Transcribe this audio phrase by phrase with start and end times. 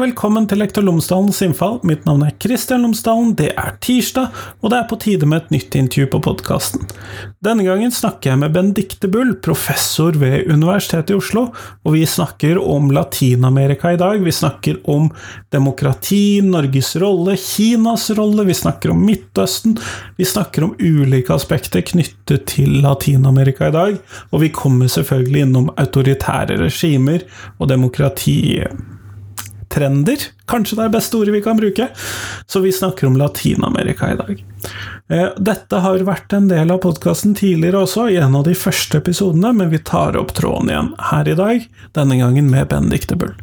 [0.00, 1.74] Velkommen til Lektor Lomsdalens innfall.
[1.84, 3.34] Mitt navn er Kristian Lomsdalen.
[3.36, 4.30] Det er tirsdag,
[4.62, 6.86] og det er på tide med et nytt intervju på podkasten.
[7.44, 11.42] Denne gangen snakker jeg med Benedicte Bull, professor ved Universitetet i Oslo,
[11.84, 14.22] og vi snakker om Latin-Amerika i dag.
[14.24, 15.10] Vi snakker om
[15.52, 19.74] demokrati, Norges rolle, Kinas rolle, vi snakker om Midtøsten.
[20.16, 25.68] Vi snakker om ulike aspekter knyttet til Latin-Amerika i dag, og vi kommer selvfølgelig innom
[25.76, 27.26] autoritære regimer
[27.58, 28.38] og demokrati
[29.70, 30.28] trender.
[30.50, 31.88] Kanskje det er beste ordet vi kan bruke.
[32.46, 34.44] Så vi snakker om Latin-Amerika i dag.
[35.10, 39.00] Eh, dette har vært en del av podkasten tidligere også, i en av de første
[39.00, 41.64] episodene, men vi tar opp tråden igjen her i dag,
[41.98, 43.34] denne gangen med Benedicte Bull.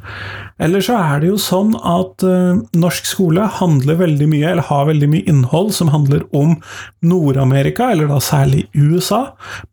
[0.64, 4.88] Eller så er det jo sånn at uh, norsk skole handler veldig mye, eller har
[4.90, 6.56] veldig mye innhold som handler om
[7.06, 9.28] Nord-Amerika, eller da særlig USA,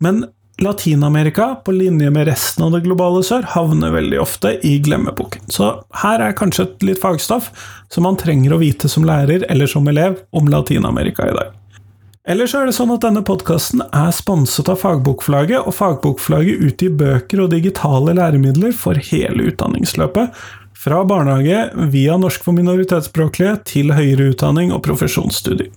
[0.05, 0.27] men
[0.63, 5.49] Latin-Amerika, på linje med resten av det globale sør, havner veldig ofte i glemmeboken.
[5.51, 5.73] Så
[6.05, 7.51] her er kanskje et litt fagstoff
[7.91, 11.53] som man trenger å vite som lærer eller som elev om Latin-Amerika i dag.
[12.25, 17.43] Ellers er det sånn at denne podkasten er sponset av Fagbokflagget, og Fagbokflagget utgir bøker
[17.45, 20.33] og digitale læremidler for hele utdanningsløpet.
[20.85, 25.73] Fra barnehage via norsk for minoritetsspråklige til høyere utdanning og profesjonsstudier.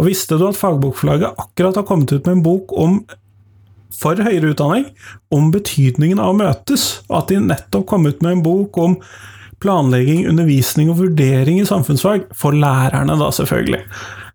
[0.00, 3.02] Og visste du at Fagbokforlaget akkurat har kommet ut med en bok om
[3.96, 4.88] for høyere utdanning
[5.34, 8.96] om betydningen av å møtes, og at de nettopp kom ut med en bok om
[9.62, 13.84] planlegging, undervisning og vurdering i samfunnsfag, for lærerne da, selvfølgelig.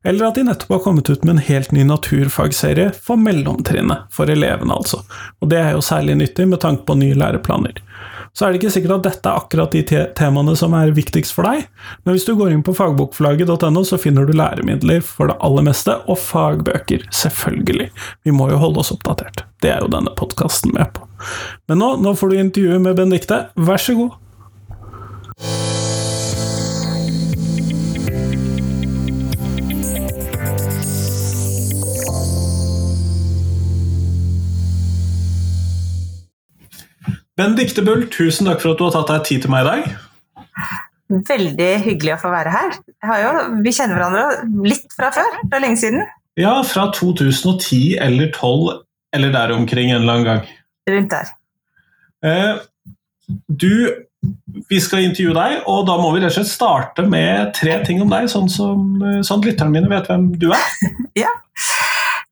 [0.07, 4.31] Eller at de nettopp har kommet ut med en helt ny naturfagserie for mellomtrinnet, for
[4.31, 5.01] elevene altså.
[5.41, 7.81] Og det er jo særlig nyttig med tanke på nye læreplaner
[8.37, 11.33] så er det ikke sikkert at dette er akkurat de te temaene som er viktigst
[11.33, 11.63] for deg,
[12.05, 15.95] men hvis du går inn på fagbokflagget.no, så finner du læremidler for det aller meste,
[16.05, 17.89] og fagbøker, selvfølgelig.
[18.27, 19.47] Vi må jo holde oss oppdatert.
[19.65, 21.09] Det er jo denne podkasten med på.
[21.65, 25.75] Men nå, nå får du intervjuet med Benedicte, vær så god.
[37.37, 39.89] Benedicte Bull, tusen takk for at du har tatt deg tid til meg i dag.
[41.27, 42.77] Veldig hyggelig å få være her.
[43.21, 43.33] Jo,
[43.63, 45.37] vi kjenner hverandre litt fra før.
[45.45, 46.01] Det er lenge siden.
[46.37, 48.83] Ja, fra 2010 eller 2012
[49.15, 50.49] eller der omkring en eller annen gang.
[50.89, 51.29] Rundt der.
[52.25, 52.59] Eh,
[53.47, 53.71] du,
[54.69, 58.01] vi skal intervjue deg, og da må vi rett og slett starte med tre ting
[58.03, 60.67] om deg, sånn, som, sånn lytterne mine vet hvem du er.
[61.23, 61.31] ja.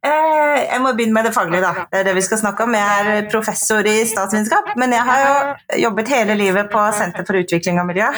[0.06, 1.86] Eh, jeg må begynne med det faglige, da.
[1.90, 2.76] Det er det vi skal snakke om.
[2.78, 7.40] Jeg er professor i statsvitenskap, men jeg har jo jobbet hele livet på Senter for
[7.40, 8.12] utvikling av miljø.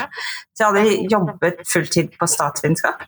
[0.52, 3.08] Så jeg har aldri jobbet fulltid på statsvitenskap.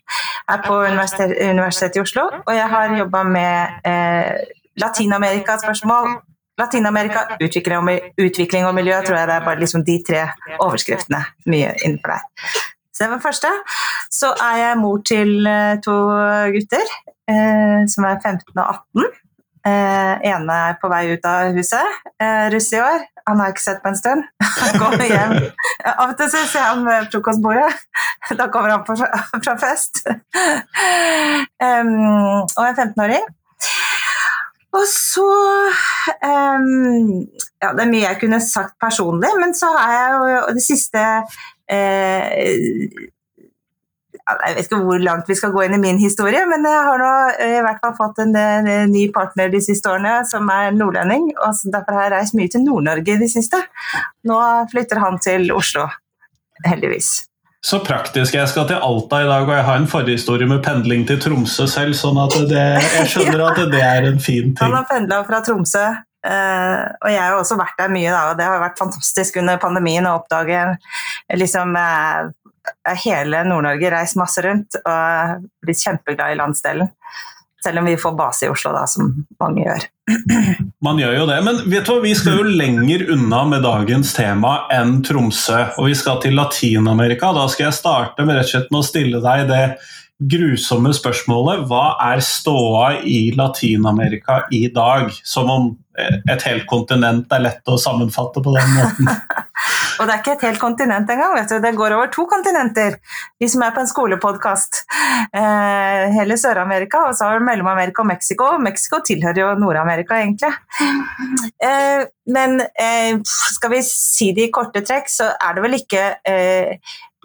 [0.50, 4.34] Er på Universitet, Universitetet i Oslo, og jeg har jobba med eh,
[4.80, 6.20] Latin-Amerika-spørsmål.
[6.60, 10.26] Latin-Amerika, og, utvikling og miljø, tror jeg det er bare liksom de tre
[10.60, 12.68] overskriftene mye innenfor der.
[13.00, 13.50] Så det var første.
[14.12, 15.94] Så er jeg mor til eh, to
[16.52, 16.90] gutter
[17.32, 19.06] eh, som er 15 og 18.
[19.70, 23.06] Eh, ene er på vei ut av huset, eh, russ i år.
[23.30, 24.28] Han har ikke sett på en stund.
[24.60, 25.38] Han kommer hjem.
[25.94, 27.72] Av og til ser jeg ham ved frokostbordet.
[28.40, 28.98] Da kommer han på,
[29.46, 30.04] fra fest.
[31.64, 31.94] Um,
[32.44, 33.24] og en 15-åring.
[34.76, 35.30] Og så
[36.28, 37.24] um,
[37.64, 41.00] Ja, det er mye jeg kunne sagt personlig, men så har jeg jo det siste
[41.00, 41.40] eh,
[44.30, 46.98] jeg vet ikke hvor langt vi skal gå inn i min historie, men jeg har
[47.02, 48.36] nå eh, i hvert fall fått en,
[48.92, 51.32] ny partner de siste årene som er nordlending.
[51.38, 53.58] og Derfor har jeg reist mye til Nord-Norge de siste.
[54.30, 54.38] Nå
[54.74, 55.88] flytter han til Oslo,
[56.68, 57.10] heldigvis.
[57.66, 58.38] Så praktisk.
[58.38, 61.66] Jeg skal til Alta i dag, og jeg har en forhistorie med pendling til Tromsø
[61.68, 64.62] selv, sånn at det, jeg skjønner at det er en fin ting.
[64.64, 65.90] Han har pendla fra Tromsø,
[66.30, 70.06] og jeg har også vært der mye, da, og det har vært fantastisk under pandemien
[70.06, 70.62] å oppdage
[71.40, 72.30] liksom, uh,
[73.06, 76.92] hele Nord-Norge reist masse rundt og blitt kjempeglad i landsdelen.
[77.64, 79.10] Selv om vi får base i Oslo, da, som
[79.42, 79.88] mange gjør.
[80.86, 84.14] Man gjør jo det, men vet du hva, vi skal jo lenger unna med dagens
[84.16, 85.58] tema enn Tromsø.
[85.76, 87.34] Og vi skal til Latin-Amerika.
[87.36, 89.64] Da skal jeg starte med rett og slett med å stille deg det
[90.20, 95.14] grusomme spørsmålet hva er ståa i Latin-Amerika i dag?
[95.24, 95.70] Som om
[96.00, 99.10] et helt kontinent er lett å sammenfatte på den måten.
[100.00, 101.58] og det er ikke et helt kontinent engang, vet du.
[101.64, 102.98] det går over to kontinenter.
[103.40, 104.84] Vi som er på en skolepodkast.
[105.36, 108.54] Eh, hele Sør-Amerika, og så har vi Mellom-Amerika og Mexico.
[108.64, 110.52] Mexico tilhører jo Nord-Amerika, egentlig.
[111.64, 116.04] Eh, men eh, skal vi si det i korte trekk, så er det vel ikke
[116.28, 116.76] eh,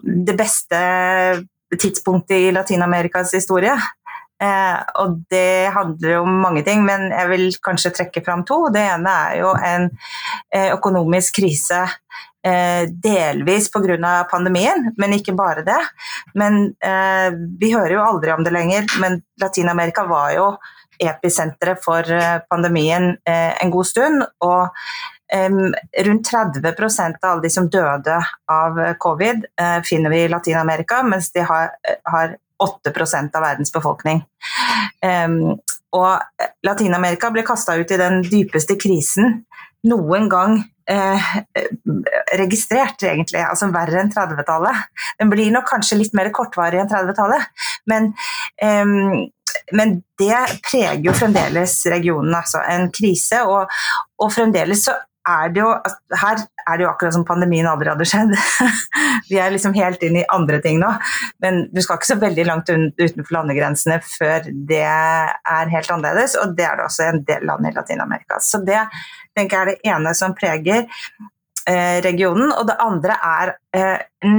[0.05, 0.79] det beste
[1.81, 3.75] tidspunktet i Latin-Amerikas historie.
[4.43, 8.65] Eh, og det handler om mange ting, men jeg vil kanskje trekke fram to.
[8.75, 9.91] Det ene er jo en
[10.53, 11.85] eh, økonomisk krise
[12.45, 14.27] Eh, delvis pga.
[14.31, 15.81] pandemien, men ikke bare det.
[16.35, 20.51] Men eh, vi hører jo aldri om det lenger, men Latin-Amerika var jo
[21.01, 24.27] episenteret for eh, pandemien eh, en god stund.
[24.41, 24.69] og
[26.05, 28.17] rundt 30% av alle de som døde
[28.53, 31.71] av covid, eh, finner vi i Latin-Amerika, mens de har,
[32.05, 34.23] har 8% av verdens befolkning.
[35.95, 39.45] og Latin-Amerika ble kasta ut i den dypeste krisen
[39.89, 40.59] noen gang
[40.91, 41.31] eh,
[42.39, 43.43] registrert, egentlig.
[43.45, 44.85] Altså verre enn 30-tallet.
[45.21, 47.49] Den blir nok kanskje litt mer kortvarig enn 30-tallet,
[47.91, 48.13] men,
[48.63, 48.85] eh,
[49.73, 52.63] men, det preger jo fremdeles regionen, altså.
[52.69, 53.43] En krise.
[53.49, 53.73] Og,
[54.23, 54.97] og fremdeles så
[55.29, 55.71] er det jo
[56.21, 58.35] Her er det jo akkurat som pandemien aldri hadde skjedd.
[59.31, 60.91] Vi er liksom helt inn i andre ting nå.
[61.45, 66.57] Men du skal ikke så veldig langt utenfor landegrensene før det er helt annerledes, og
[66.57, 68.41] det er det også i en del land i Latin-Amerika.
[68.41, 68.81] Så det
[69.37, 70.87] tenker jeg er det ene som preger
[71.69, 72.53] eh, regionen.
[72.55, 74.31] Og det andre er eh,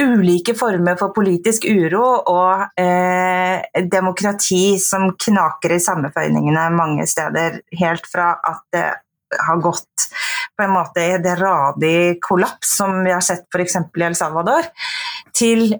[0.00, 7.60] ulike former for politisk uro og eh, demokrati som knaker i sammenføyningene mange steder.
[7.78, 8.86] Helt fra at det
[9.46, 10.08] har gått
[10.56, 13.76] på en måte i det radig kollaps, som vi har sett f.eks.
[13.76, 14.68] i El Salvador,
[15.34, 15.74] til,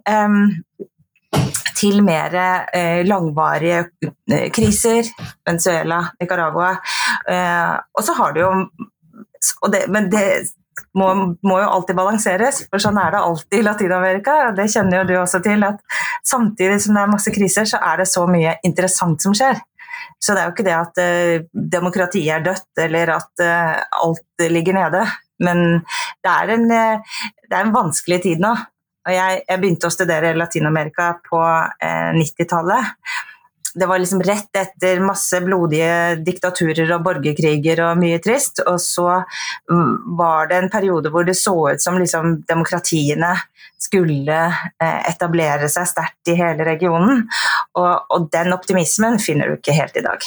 [1.79, 3.85] til mer eh, langvarige
[4.33, 5.07] eh, kriser.
[5.47, 6.75] Venezuela, Nicaragua.
[7.31, 8.53] Eh, og så har du jo
[9.71, 10.27] det, Men det
[10.99, 11.11] må,
[11.43, 14.37] må, jo alltid balanseres, for sånn er det alltid i Latin-Amerika.
[14.57, 15.83] Det kjenner jo du også til, at
[16.27, 19.61] samtidig som det er masse kriser, så er det så mye interessant som skjer.
[20.23, 24.47] Så det er jo ikke det at uh, demokratiet er dødt, eller at uh, alt
[24.53, 25.03] ligger nede.
[25.45, 25.65] Men
[26.25, 28.55] det er en, uh, det er en vanskelig tid nå.
[29.05, 31.39] Og jeg, jeg begynte å studere Latin-Amerika på
[32.17, 32.95] 90-tallet
[33.75, 38.63] det var liksom rett etter masse blodige diktaturer og borgerkriger og mye trist.
[38.71, 39.09] Og så
[39.71, 43.35] mm, var det en periode hvor det så ut som liksom demokratiene
[43.85, 47.25] skulle eh, etablere seg sterkt i hele regionen.
[47.79, 50.27] Og, og den optimismen finner du ikke helt i dag.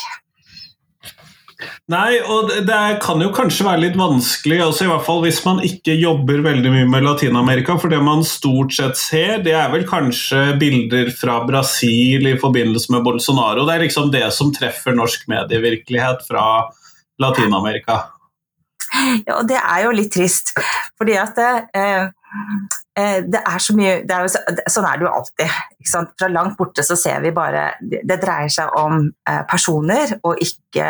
[1.89, 5.61] Nei, og det kan jo kanskje være litt vanskelig, altså i hvert fall hvis man
[5.65, 7.79] ikke jobber veldig mye med Latin-Amerika.
[7.81, 12.93] For det man stort sett ser, det er vel kanskje bilder fra Brasil i forbindelse
[12.93, 13.65] med Bolsonaro.
[13.65, 16.45] Det er liksom det som treffer norsk medievirkelighet fra
[17.23, 18.03] Latin-Amerika.
[19.27, 20.53] Ja, og det er jo litt trist.
[20.97, 22.07] Fordi at Eh,
[23.29, 25.57] det er så mye er jo, Sånn er det jo alltid.
[26.19, 30.89] Fra langt borte så ser vi bare Det dreier seg om eh, personer og ikke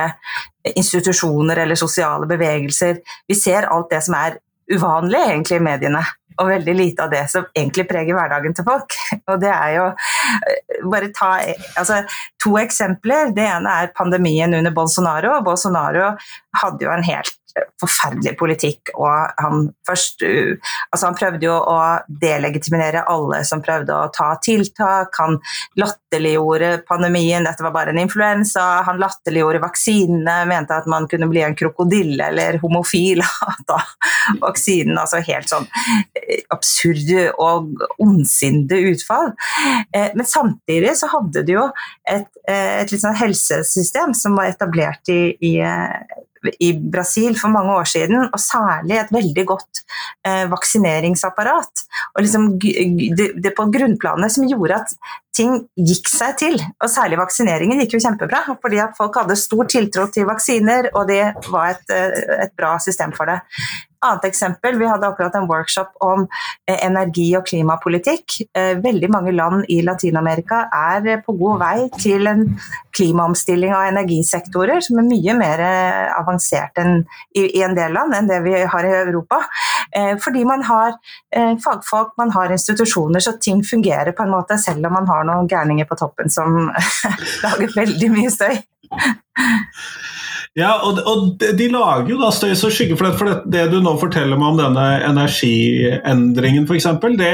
[0.75, 3.01] institusjoner eller sosiale bevegelser.
[3.27, 4.39] Vi ser alt det som er
[4.71, 6.01] uvanlig egentlig i mediene,
[6.37, 8.97] og veldig lite av det som egentlig preger hverdagen til folk.
[9.31, 10.16] Og det er jo eh,
[10.91, 11.31] Bare ta
[11.79, 12.03] altså,
[12.44, 13.33] to eksempler.
[13.35, 15.39] Det ene er pandemien under Bolsonaro.
[15.45, 16.13] Bolsonaro
[16.62, 17.38] hadde jo en helt
[17.81, 18.91] forferdelig politikk.
[18.97, 20.24] Og han, først,
[20.91, 21.77] altså han prøvde jo å
[22.21, 25.15] delegitimere alle som prøvde å ta tiltak.
[25.21, 25.39] Han
[25.79, 28.65] latterliggjorde pandemien, dette var bare en influensa.
[28.88, 33.23] Han latterliggjorde vaksinene, mente at man kunne bli en krokodille eller homofil
[33.77, 33.94] av
[34.41, 34.97] vaksinen.
[34.97, 35.68] Altså helt sånn
[36.18, 39.33] eh, absurde og ondsinnede utfall.
[40.18, 41.66] Eh, men samtidig så hadde du jo
[42.09, 45.54] et, eh, et litt sånn helsesystem som var etablert i, i
[46.59, 49.81] i Brasil for mange år siden, og særlig et veldig godt
[50.28, 51.83] eh, vaksineringsapparat.
[52.16, 54.94] Og liksom, det, det på grunnplanet som gjorde at
[55.38, 56.57] ting gikk seg til.
[56.81, 61.09] Og særlig vaksineringen gikk jo kjempebra, fordi at folk hadde stor tiltro til vaksiner, og
[61.12, 63.40] det var et, eh, et bra system for det.
[64.06, 66.27] Annet eksempel, Vi hadde akkurat en workshop om
[66.69, 68.35] eh, energi- og klimapolitikk.
[68.54, 72.44] Eh, veldig mange land i Latin-Amerika er eh, på god vei til en
[72.94, 75.63] klimaomstilling av energisektorer som er mye mer
[76.18, 77.04] avansert enn,
[77.37, 79.44] i, en del land enn det vi har i Europa.
[80.23, 80.95] Fordi man har
[81.61, 85.49] fagfolk, man har institusjoner, så ting fungerer på en måte, selv om man har noen
[85.49, 86.71] gærninger på toppen som
[87.45, 88.57] lager veldig mye støy.
[90.57, 93.14] Ja, og, og, de lager jo da støy som skygge for det.
[93.19, 97.33] For det, det, du nå forteller meg om denne energiendringen f.eks., det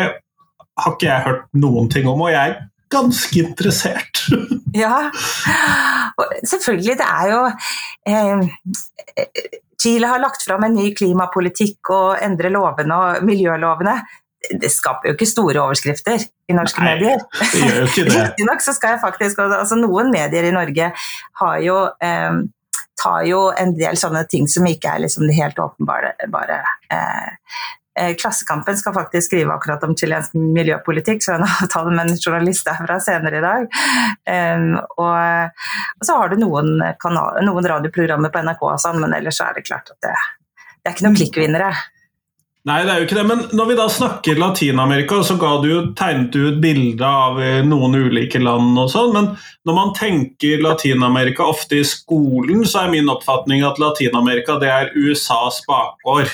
[0.74, 2.62] har ikke jeg hørt noen ting om, og jeg er
[2.94, 4.26] ganske interessert.
[4.84, 5.06] ja,
[6.18, 6.98] og selvfølgelig.
[7.00, 7.44] Det er jo
[8.10, 9.46] eh,
[9.80, 14.02] Chile har lagt fram en ny klimapolitikk og endrer lovene og miljølovene
[14.60, 17.22] det skaper jo ikke store overskrifter i norske Nei, medier.
[18.18, 20.90] Riktignok så skal jeg faktisk altså Noen medier i Norge
[21.40, 22.42] har jo eh,
[23.04, 26.14] tar jo en del sånne ting som ikke er liksom helt åpenbare.
[26.32, 26.60] Bare,
[26.94, 27.32] eh,
[28.00, 32.68] eh, Klassekampen skal faktisk skrive akkurat om chilensk miljøpolitikk, så har tatt med en journalist
[32.70, 33.80] derfra senere i dag.
[34.30, 35.58] Um, og,
[36.00, 39.68] og, så har du noen, kanal, noen radioprogrammer på NRK sånn, men ellers er det
[39.68, 40.16] klart at det,
[40.80, 41.74] det er ikke noen klikkvinnere.
[42.64, 43.26] Nei, det er jo ikke det.
[43.28, 47.98] Men når vi da snakker Latin-Amerika, så du tegnet du et bilde av eh, noen
[48.06, 49.12] ulike land og sånn.
[49.12, 49.28] Men
[49.68, 54.94] når man tenker Latin-Amerika ofte i skolen, så er min oppfatning at Latin-Amerika det er
[54.96, 56.32] USAs bakgård.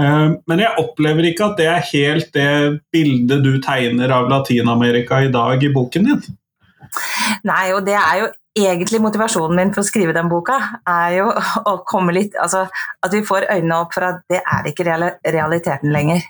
[0.00, 2.50] Eh, men jeg opplever ikke at det er helt det
[2.90, 6.26] bildet du tegner av Latin-Amerika i dag i boken din.
[7.46, 10.56] Nei, og det er jo egentlig motivasjonen min for å skrive den boka,
[10.88, 11.28] er jo
[11.70, 15.92] å komme litt Altså at vi får øynene opp for at det er ikke realiteten
[15.94, 16.24] lenger.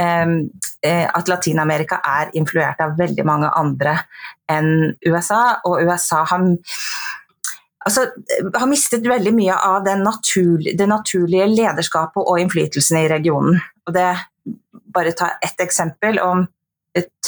[0.00, 0.50] Um,
[0.80, 3.98] at Latin-Amerika er influert av veldig mange andre
[4.50, 6.46] enn USA, og USA har
[7.84, 8.06] altså,
[8.56, 13.60] har mistet veldig mye av naturlig, det naturlige lederskapet og innflytelsen i regionen.
[13.86, 14.08] Og det,
[14.94, 16.18] bare ta ett eksempel.
[16.18, 16.46] om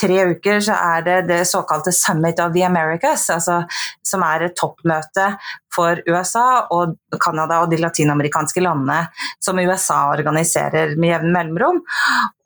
[0.00, 3.62] tre uker så er det det såkalte Summit of the Americas, altså,
[4.06, 5.28] som er et toppmøte
[5.72, 9.06] for USA og Canada og de latinamerikanske landene
[9.42, 11.80] som USA organiserer med jevne mellomrom.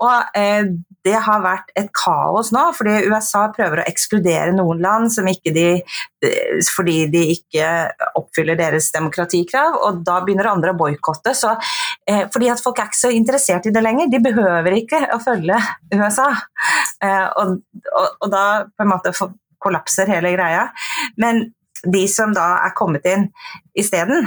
[0.05, 0.69] Og eh,
[1.07, 5.11] det har vært et kaos nå, fordi USA prøver å ekskludere noen land
[5.55, 5.69] de,
[6.75, 7.67] fordi de ikke
[8.19, 11.33] oppfyller deres demokratikrav, og da begynner andre å boikotte.
[11.33, 11.71] Eh,
[12.33, 14.11] fordi at folk er ikke så interessert i det lenger.
[14.13, 15.59] De behøver ikke å følge
[15.95, 16.29] USA.
[17.03, 17.59] Eh, og,
[17.91, 19.13] og, og da på en måte
[19.63, 20.69] kollapser hele greia.
[21.21, 21.49] Men
[21.87, 23.27] de som da er kommet inn
[23.77, 24.25] isteden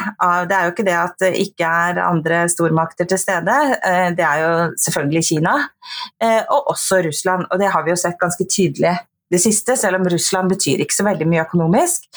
[0.47, 3.55] Det er jo ikke det at det ikke er andre stormakter til stede.
[3.83, 5.55] Eh, det er jo selvfølgelig Kina,
[6.21, 7.47] eh, og også Russland.
[7.49, 8.95] Og det har vi jo sett ganske tydelig
[9.29, 12.07] det siste, selv om Russland betyr ikke så veldig mye økonomisk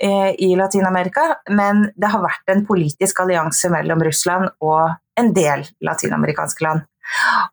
[0.00, 1.26] eh, i Latin-Amerika.
[1.52, 6.86] Men det har vært en politisk allianse mellom Russland og en del latinamerikanske land.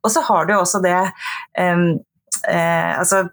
[0.02, 0.98] Og så har du også det
[1.60, 2.00] um,
[2.48, 3.26] uh, altså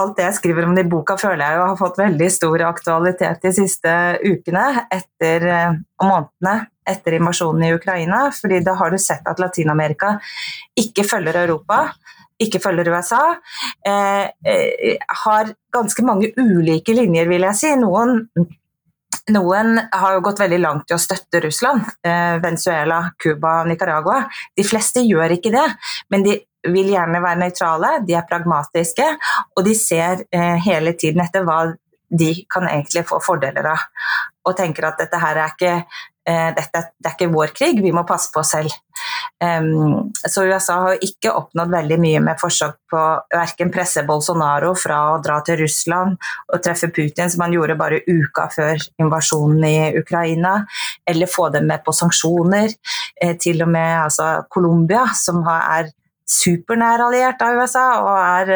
[0.00, 2.64] alt det jeg skriver om det i boka, føler jeg jo har fått veldig stor
[2.68, 3.94] aktualitet de siste
[4.24, 6.54] ukene etter, eh, og månedene
[6.90, 8.22] etter invasjonen i Ukraina.
[8.34, 10.18] fordi da har du sett at Latin-Amerika
[10.78, 11.92] ikke følger Europa,
[12.40, 13.36] ikke følger USA.
[13.86, 17.74] Eh, eh, har ganske mange ulike linjer, vil jeg si.
[17.76, 18.26] Noen
[19.34, 21.86] noen har jo gått veldig langt i å støtte Russland.
[22.06, 24.24] Eh, Venezuela, Cuba, Nicaragua.
[24.56, 25.66] De fleste gjør ikke det,
[26.10, 29.06] men de vil gjerne være nøytrale, de er pragmatiske,
[29.56, 31.62] og de ser eh, hele tiden etter hva
[32.10, 33.86] de kan egentlig få fordeler av.
[34.48, 35.74] Og tenker at dette her er ikke,
[36.28, 38.74] eh, dette, det er ikke vår krig, vi må passe på oss selv.
[40.28, 45.20] Så USA har ikke oppnådd veldig mye med forsøk på verken presse Bolsonaro fra å
[45.24, 46.18] dra til Russland
[46.52, 50.58] og treffe Putin, som han gjorde bare uka før invasjonen i Ukraina,
[51.08, 52.74] eller få dem med på sanksjoner.
[53.22, 55.88] Eh, til og med altså, Colombia, som er
[56.30, 58.52] supernær alliert av USA og er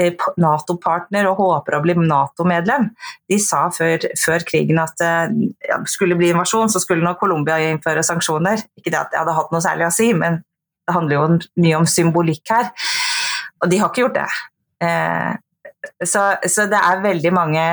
[0.00, 2.88] eh, Nato-partner og håper å bli Nato-medlem.
[3.30, 5.12] De sa før, før, krigen at det
[5.68, 8.66] ja, skulle bli invasjon, så skulle nå Colombia innføre sanksjoner.
[8.78, 10.42] Ikke det at det hadde hatt noe særlig å si, men
[10.84, 11.26] det handler jo
[11.64, 12.70] mye om symbolikk her.
[13.62, 14.28] Og de har ikke gjort det.
[14.84, 15.32] Eh,
[16.04, 17.64] så, så, det er veldig mange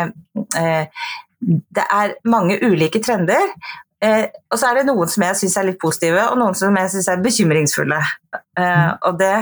[0.59, 1.05] eh,
[1.41, 3.55] Det er mange ulike trender.
[4.01, 6.77] Eh, og så er det noen som jeg syns er litt positive, og noen som
[6.81, 7.99] jeg syns er bekymringsfulle.
[8.33, 9.03] Eh, mm.
[9.07, 9.35] og det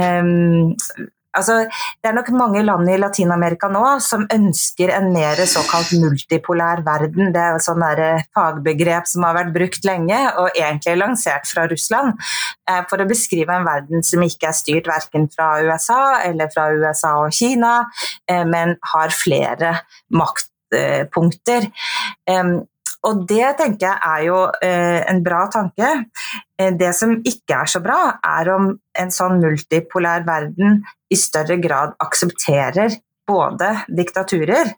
[0.00, 0.32] eh,
[1.36, 1.56] altså,
[2.02, 7.32] Det er nok mange land i Latin-Amerika nå som ønsker en mer såkalt multipolær verden.
[7.34, 7.84] Det er et sånn
[8.36, 12.16] fagbegrep som har vært brukt lenge, og egentlig lansert fra Russland,
[12.70, 16.68] eh, for å beskrive en verden som ikke er styrt verken fra USA eller fra
[16.74, 17.78] USA og Kina,
[18.28, 19.76] eh, men har flere
[20.10, 21.70] maktpunkter.
[23.06, 25.90] Og det tenker jeg er jo eh, en bra tanke.
[26.58, 30.80] Eh, det som ikke er så bra, er om en sånn multipolær verden
[31.12, 34.74] i større grad aksepterer både diktaturer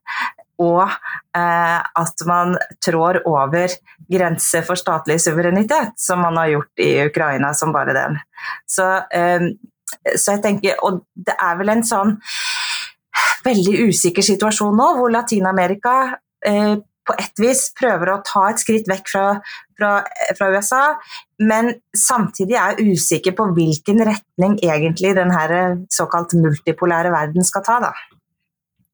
[0.58, 3.74] og eh, at man trår over
[4.10, 8.18] grenser for statlig suverenitet, som man har gjort i Ukraina som bare den.
[8.66, 9.46] Så, eh,
[10.16, 12.18] så jeg tenker, Og det er vel en sånn
[13.46, 15.94] veldig usikker situasjon nå, hvor Latin-Amerika
[16.44, 16.74] eh,
[17.08, 19.24] på et vis prøver å ta et skritt vekk fra,
[19.78, 19.92] fra,
[20.38, 20.82] fra USA,
[21.40, 25.34] men samtidig er usikker på hvilken retning egentlig den
[25.92, 27.80] såkalt multipolære verden skal ta.
[27.88, 27.92] da.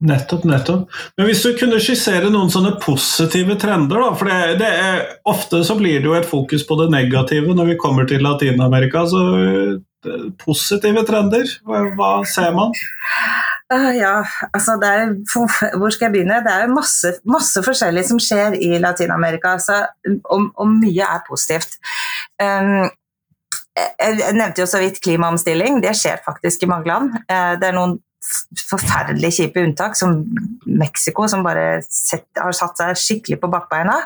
[0.05, 0.91] Nettopp, nettopp.
[1.17, 4.11] Men hvis du kunne skissere noen sånne positive trender, da.
[4.19, 7.73] For det, det er, ofte så blir det jo et fokus på det negative når
[7.73, 9.07] vi kommer til Latin-Amerika.
[9.09, 9.23] Så
[10.41, 12.75] positive trender, hva, ser man?
[13.73, 14.17] Uh, ja,
[14.53, 15.15] altså er,
[15.79, 16.43] Hvor skal jeg begynne?
[16.45, 21.79] Det er masse, masse forskjellig som skjer i Latin-Amerika, og, og, mye er positivt.
[22.43, 22.91] Um,
[23.75, 25.81] jeg nevnte jo så vidt klimaomstilling.
[25.83, 27.17] Det skjer faktisk i mange land.
[27.27, 27.99] Uh, det er noen
[28.71, 30.17] forferdelig kjipe unntak, som
[30.67, 33.99] Mexico, som bare set, har satt seg skikkelig på bakbeina.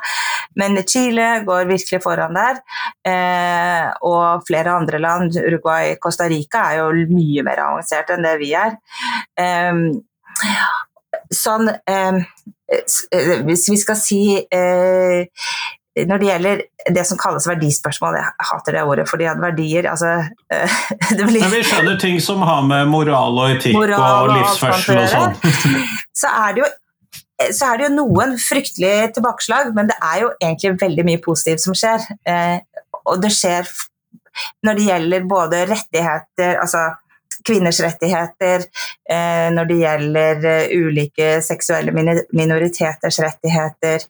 [0.59, 2.61] Men Chile går virkelig foran der.
[3.07, 8.37] Eh, og flere andre land, Uruguay, Costa Rica, er jo mye mer avansert enn det
[8.43, 8.79] vi er.
[9.39, 9.85] Eh,
[11.35, 12.25] sånn eh,
[13.49, 15.25] Hvis vi skal si eh,
[16.07, 16.61] når det gjelder
[16.95, 20.13] det som kalles verdispørsmål, jeg hater det ordet, fordi at verdier altså,
[21.29, 21.41] blir...
[21.43, 25.09] Men Vi skjønner ting som har med moral og etikk moral og, og livsførsel og
[25.15, 25.81] sånn.
[26.23, 26.71] Så er det jo
[27.55, 31.63] så er det jo noen fryktelige tilbakeslag, men det er jo egentlig veldig mye positivt
[31.63, 32.03] som skjer.
[32.27, 32.57] Eh,
[33.07, 33.69] og det skjer
[34.67, 36.89] når det gjelder både rettigheter, altså
[37.47, 38.67] kvinners rettigheter,
[39.11, 44.05] eh, når det gjelder eh, ulike seksuelle minoriteters rettigheter,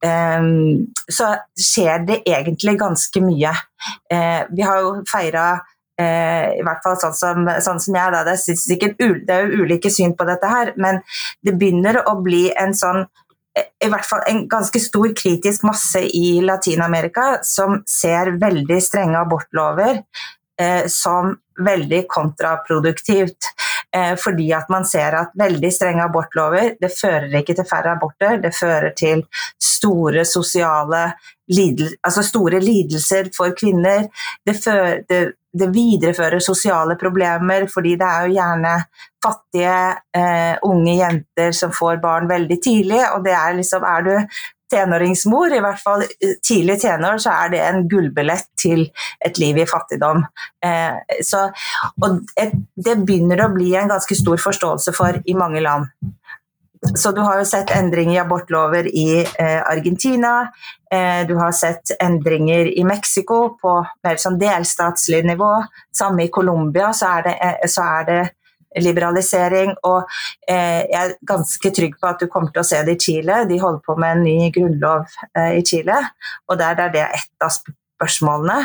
[0.00, 1.26] så
[1.60, 3.52] skjer det egentlig ganske mye.
[4.12, 5.46] Eh, vi har jo feira
[6.00, 8.22] eh, i hvert fall sånn som, sånn som jeg, da.
[8.26, 11.02] Det er, sikkert, det er jo ulike syn på dette her, men
[11.44, 16.02] det begynner å bli en sånn eh, i hvert fall en ganske stor kritisk masse
[16.16, 20.02] i Latin-Amerika som ser veldig strenge abortlover
[20.60, 23.52] eh, som veldig kontraproduktivt.
[23.96, 28.36] Eh, fordi at man ser at veldig strenge abortlover det fører ikke til færre aborter,
[28.38, 29.24] det fører til
[29.58, 31.08] store sosiale
[31.50, 34.06] lidelser, altså store lidelser for kvinner.
[34.46, 35.20] Det, fører, det,
[35.50, 38.76] det, viderefører sosiale problemer, fordi det er jo gjerne
[39.26, 39.74] fattige
[40.14, 44.14] eh, unge jenter som får barn veldig tidlig, og det er liksom Er du
[44.70, 46.04] tenåringsmor, i hvert fall
[46.46, 48.86] tidlig tenår, så er det en gullbillett til
[49.26, 50.24] et liv i fattigdom.
[50.64, 51.46] Eh, så,
[52.02, 55.90] og det begynner å bli en ganske stor forståelse for i mange land.
[56.96, 60.48] Så du har jo sett endringer i abortlover i eh, Argentina.
[60.92, 63.74] Eh, du har sett endringer i Mexico på
[64.06, 65.52] mer sånn delstatslig nivå.
[65.92, 67.34] Samme i Colombia så er det,
[67.68, 68.20] så er det
[68.78, 69.74] liberalisering.
[69.88, 70.06] Og
[70.48, 73.44] eh, jeg er ganske trygg på at du kommer til å se det i Chile.
[73.50, 75.98] De holder på med en ny grunnlov eh, i Chile,
[76.48, 78.64] og der er det ett av spørsmålene.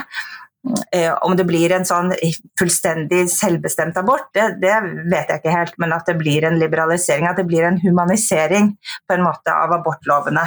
[0.91, 2.09] Eh, om det blir en sånn
[2.57, 4.73] fullstendig selvbestemt abort, det, det,
[5.11, 8.71] vet jeg ikke helt, men at det blir en liberalisering, at det blir en humanisering
[9.05, 10.45] på en måte av abortlovene.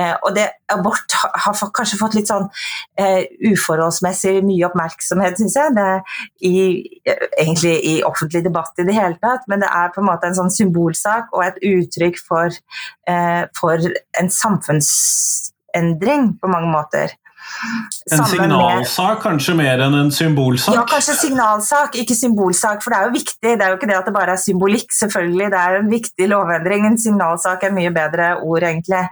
[0.00, 2.46] Eh, og det, abort har kanskje fått litt sånn
[3.00, 5.74] eh, uforholdsmessig mye oppmerksomhet, syns jeg.
[5.76, 5.88] Det,
[6.48, 6.54] i,
[7.36, 10.38] egentlig i offentlig debatt i det hele tatt, men det er på en måte en
[10.38, 12.62] sånn symbolsak og et uttrykk for,
[13.10, 17.18] eh, for en samfunnsendring på mange måter.
[18.10, 20.74] En signalsak kanskje mer enn en symbolsak?
[20.74, 22.82] Ja, kanskje signalsak, ikke symbolsak.
[22.82, 23.36] For det er jo viktig.
[23.42, 25.50] Det er jo ikke det at det bare er symbolikk, selvfølgelig.
[25.54, 26.86] Det er en viktig lovendring.
[26.88, 29.04] En signalsak er mye bedre ord, egentlig.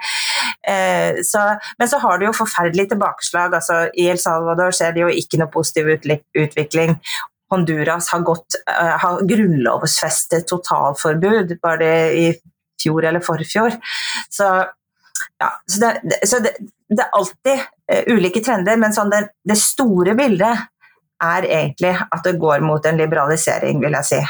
[0.69, 1.39] Eh, så,
[1.79, 3.55] men så har du jo forferdelig tilbakeslag.
[3.55, 6.97] Altså, I El Salvador ser det jo ikke noe positiv utvikling.
[7.51, 12.27] Honduras har, gått, uh, har grunnlovsfestet totalforbud, var det i
[12.83, 13.75] fjor eller forfjor.
[14.31, 14.51] Så
[15.41, 16.53] ja, så det, så det,
[16.89, 20.69] det er alltid uh, ulike trender, men sånn det, det, store bildet
[21.21, 24.23] er egentlig at det går mot en liberalisering, vil jeg si.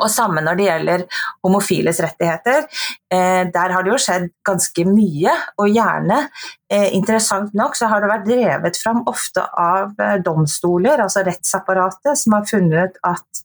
[0.00, 1.06] Og samme når det gjelder
[1.46, 2.66] homofiles rettigheter.
[3.12, 6.20] Eh, der har det jo skjedd ganske mye, og gjerne,
[6.70, 12.14] eh, interessant nok, så har det vært drevet fram ofte av eh, domstoler, altså rettsapparatet,
[12.18, 13.44] som har funnet at,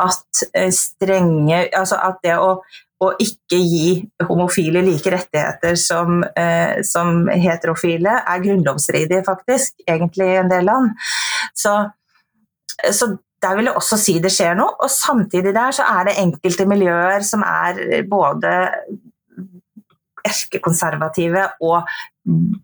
[0.00, 2.60] at eh, strenge Altså at det å
[3.00, 3.92] å ikke gi
[4.28, 10.92] homofile like rettigheter som, eh, som heterofile, er grunnlovsstridig, faktisk, egentlig i en del land.
[11.56, 11.72] Så,
[12.92, 14.74] så, der vil jeg også si det skjer noe.
[14.84, 18.54] Og samtidig der så er det enkelte miljøer som er både
[20.26, 21.88] erkekonservative og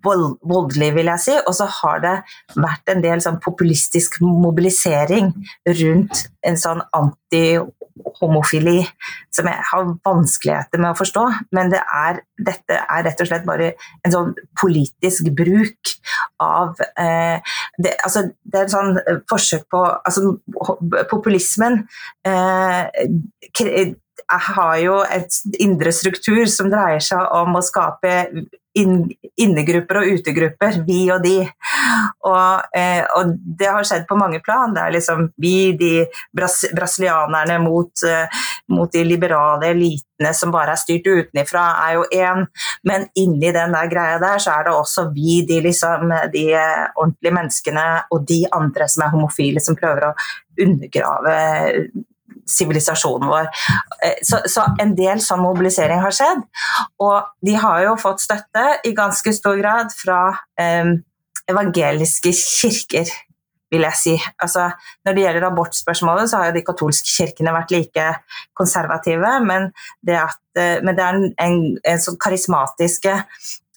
[0.07, 1.37] voldelig, vil jeg si.
[1.47, 2.15] Og så har det
[2.57, 5.33] vært en del sånn populistisk mobilisering
[5.81, 8.79] rundt en sånn antihomofili
[9.35, 11.25] som jeg har vanskeligheter med å forstå.
[11.57, 13.73] Men det er, dette er rett og slett bare
[14.07, 15.97] en sånn politisk bruk
[16.43, 17.43] av eh,
[17.79, 20.37] det, altså, det, er en sånn forsøk på altså,
[21.11, 21.83] Populismen
[22.27, 22.85] eh,
[24.27, 28.15] har jo et indre struktur som dreier seg om å skape
[28.77, 31.37] innegrupper og utegrupper, vi og de.
[32.27, 34.75] Og, eh, og, det har skjedd på mange plan.
[34.75, 35.93] Det er liksom vi, de
[36.37, 42.05] bras brasilianerne mot, eh, mot, de liberale elitene som bare er styrt utenfra, er jo
[42.13, 42.47] én.
[42.89, 46.47] Men inni den der greia der, så er det også vi, de, liksom, de
[46.97, 50.15] ordentlige menneskene, og de andre som er homofile, som prøver å
[50.67, 51.35] undergrave
[52.47, 53.51] sivilisasjonen vår.
[54.05, 56.45] Eh, så, så, en del sånn mobilisering har skjedd.
[57.03, 60.21] Og de har jo fått støtte i ganske stor grad fra
[60.61, 60.97] eh,
[61.51, 63.11] evangeliske kirker.
[63.71, 64.13] vil jeg si.
[64.39, 64.69] Altså,
[65.05, 68.05] når det gjelder abortspørsmålet, så har jo de katolske kirkene vært like
[68.55, 69.73] konservative, men
[70.07, 73.17] det, at, eh, men det er en, en, en sånn karismatiske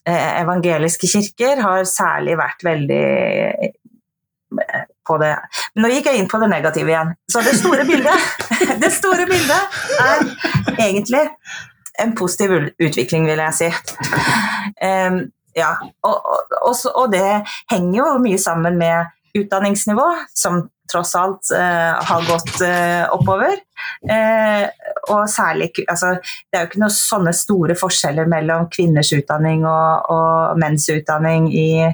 [0.05, 3.03] eh, evangeliske kirker har særlig vært veldig
[3.49, 5.33] eh, på det.
[5.81, 7.15] Nå gikk jeg inn på det negative igjen.
[7.31, 8.29] Så det store bildet,
[8.83, 10.23] det store bildet er
[10.77, 11.25] egentlig
[11.99, 13.69] en positiv utvikling, vil jeg si.
[14.79, 15.25] Um,
[15.57, 15.73] ja,
[16.05, 17.41] og, og, og, og, det
[17.71, 23.59] henger jo mye sammen med utdanningsnivå, som tross alt eh, har gått eh, oppover.
[24.09, 24.65] Eh,
[25.13, 30.09] og særlig altså, Det er jo ikke noen sånne store forskjeller mellom kvinners utdanning og,
[30.11, 31.85] og menns utdanning i,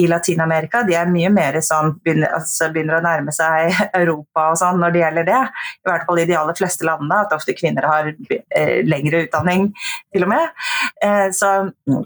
[0.00, 0.82] i Latin-Amerika.
[0.88, 4.96] De er mye mer sånn begynner, altså, begynner, å nærme seg Europa og sånn når
[4.96, 5.42] det gjelder det.
[5.84, 8.12] I hvert fall i de aller fleste landene, at ofte kvinner har
[8.88, 9.70] lengre utdanning,
[10.14, 10.68] til og med.
[11.36, 12.04] så Eh,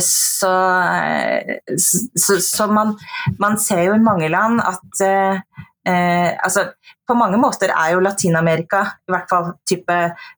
[0.00, 2.96] så, eh, så, så man,
[3.38, 5.38] man, ser jo i mange land at eh,
[5.88, 6.72] eh, altså,
[7.08, 9.96] På mange måter er jo Latin-Amerika, i hvert fall type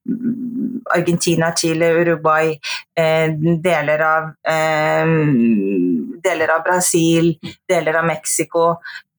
[0.08, 2.54] mm, Argentina, Chile, Uruguay,
[2.98, 3.30] eh,
[3.62, 5.12] deler, av, eh,
[6.24, 7.34] deler av Brasil,
[7.68, 8.74] deler av Mexico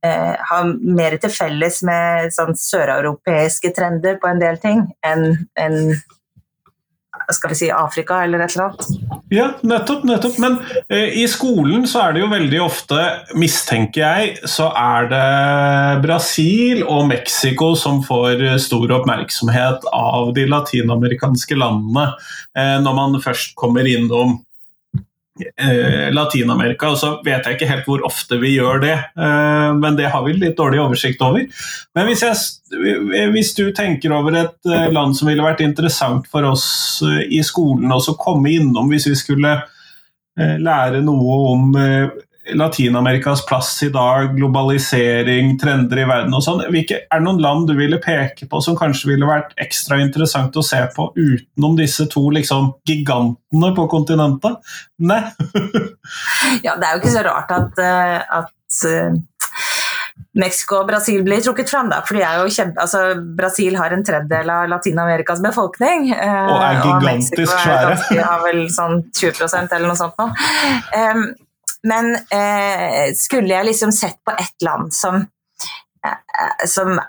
[0.05, 5.23] har mer til felles med sånn søreuropeiske trender på en del ting enn
[5.57, 5.79] en
[7.33, 9.21] skal vi si Afrika eller et eller annet.
[9.33, 10.03] Ja, nettopp.
[10.07, 10.37] nettopp.
[10.41, 10.57] Men
[10.89, 13.01] eh, i skolen så er det jo veldig ofte,
[13.39, 21.57] mistenker jeg, så er det Brasil og Mexico som får stor oppmerksomhet av de latinamerikanske
[21.57, 22.09] landene
[22.57, 24.43] eh, når man først kommer innom eh,
[26.15, 26.89] Latin-Amerika.
[26.93, 30.23] Og så vet jeg ikke helt hvor ofte vi gjør det, eh, men det har
[30.25, 31.43] vi litt dårlig oversikt over.
[31.95, 36.47] Men hvis, jeg, hvis, du tenker over et eh, land som ville vært interessant for
[36.47, 36.67] oss
[37.05, 42.07] eh, i skolen å komme innom hvis vi skulle eh, lære noe om eh,
[42.53, 46.61] Latin-Amerikas plass i dag, globalisering, trender i verden og sånn.
[46.67, 50.65] Er det noen land du ville peke på som kanskje ville vært ekstra interessant å
[50.65, 54.59] se på utenom disse to liksom, gigantene på kontinentet?
[55.01, 55.23] Nei?
[56.65, 59.23] ja, det er jo ikke så rart at, eh, at uh...
[60.35, 61.87] Mexico og Brasil blir trukket fram.
[61.91, 66.09] Da, for kjempe, altså, Brasil har en tredjedel av Latin-Amerikas befolkning.
[66.11, 67.95] Eh, og er gigantisk og svære.
[68.09, 70.27] De har vel sånn 20% eller noe sånt nå.
[70.91, 71.23] Um,
[71.85, 75.15] men eh, skulle jeg liksom sett på ett land som,
[76.05, 76.99] eh, som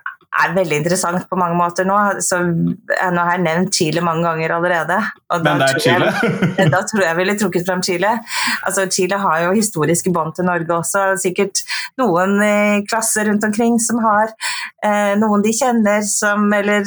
[0.42, 1.96] er veldig interessant på mange måter nå.
[2.24, 4.98] Så, nå har jeg nevnt Chile mange ganger allerede.
[5.32, 6.10] Men det er Chile?
[6.56, 8.10] Jeg, da tror jeg jeg ville trukket fram Chile.
[8.66, 11.02] Altså, Chile har jo historiske bånd til Norge også.
[11.20, 11.60] Sikkert
[12.00, 12.56] noen i
[12.88, 14.32] klasser rundt omkring som har
[14.84, 16.86] eh, noen de kjenner som Eller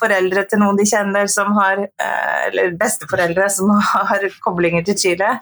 [0.00, 3.72] foreldre til noen de kjenner som har eh, Eller besteforeldre som
[4.10, 5.32] har koblinger til Chile.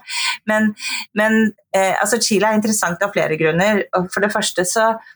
[0.49, 0.73] Men,
[1.19, 1.39] men
[1.75, 3.87] eh, altså, Chile er interessant av flere grunner.
[4.13, 5.16] For det første så Eh,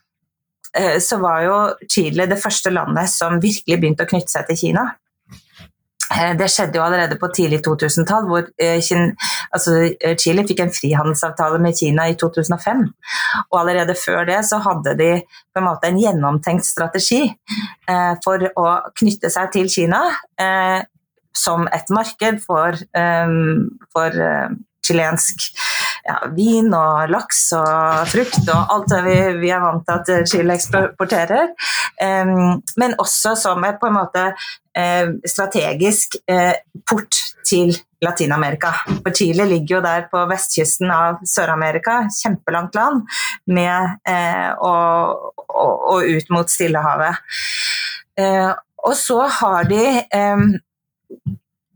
[1.03, 1.55] så var jo
[1.91, 4.85] Chile det første landet som virkelig begynte å knytte seg til Kina.
[6.11, 8.81] Eh, det skjedde jo allerede på tidlig 2000-tall, hvor eh,
[9.55, 9.75] altså
[10.19, 12.83] Chile fikk en frihandelsavtale med Kina i 2005.
[13.51, 17.29] Og allerede før det så hadde de på en måte en gjennomtenkt strategi
[18.25, 18.67] for å
[18.99, 20.01] knytte seg til Kina
[21.37, 22.79] som et marked for,
[23.95, 24.19] for
[24.87, 25.51] chilensk
[26.11, 30.31] ja, vin og laks og frukt og alt det vi, vi er vant til at
[30.31, 31.53] Chile eksporterer.
[32.01, 34.25] Um, men også som et på en måte
[34.77, 36.55] eh, strategisk eh,
[36.89, 38.73] port til Latin-Amerika.
[39.03, 43.05] For Chile ligger jo der på vestkysten av Sør-Amerika, kjempelangt land,
[43.53, 47.21] med, eh, og, og, og, ut mot Stillehavet.
[48.81, 49.85] og så har de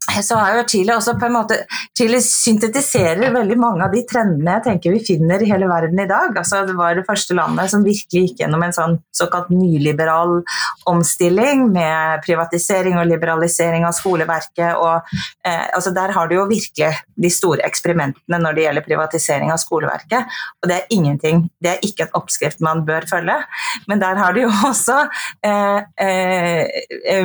[0.05, 1.57] så har jo Chile også på en måte
[1.97, 6.09] Chile syntetiserer veldig mange av de trendene jeg tenker vi finner i hele verden i
[6.11, 6.37] dag.
[6.37, 10.43] Altså, det var det første landet som virkelig gikk gjennom en sånn såkalt nyliberal
[10.91, 14.77] omstilling med privatisering og liberalisering av skoleverket.
[14.77, 19.53] Og, eh, altså, der har du jo virkelig de store eksperimentene når det gjelder privatisering
[19.55, 20.41] av skoleverket.
[20.63, 23.41] Og det er ingenting, det er ikke en oppskrift man bør følge.
[23.89, 25.07] Men der har du jo også
[25.45, 27.25] eh, eh,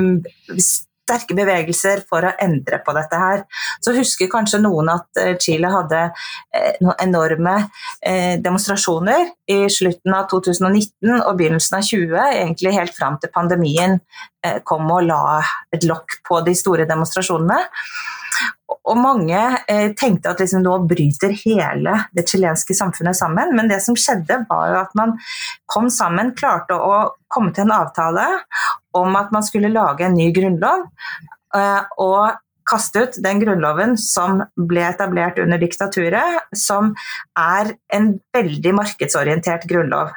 [1.10, 3.44] sterke bevegelser for å endre på dette her.
[3.84, 7.56] Så husker kanskje noen at eh, Chile hadde eh, noen enorme
[8.06, 14.00] eh, demonstrasjoner i slutten av 2019 og begynnelsen av 2020, egentlig helt fram til pandemien
[14.64, 15.42] kom og la
[15.76, 17.58] et lokk på de store demonstrasjonene.
[18.90, 23.54] Og mange eh, tenkte at liksom, nå bryter hele det chilenske samfunnet sammen.
[23.58, 25.16] Men det som skjedde, var at man
[25.70, 28.26] kom sammen, klarte å komme til en avtale
[28.98, 30.88] om at man skulle lage en ny grunnlov.
[31.56, 36.94] Eh, og kaste ut den grunnloven som ble etablert under diktaturet, som
[37.38, 40.14] er en veldig markedsorientert grunnlov.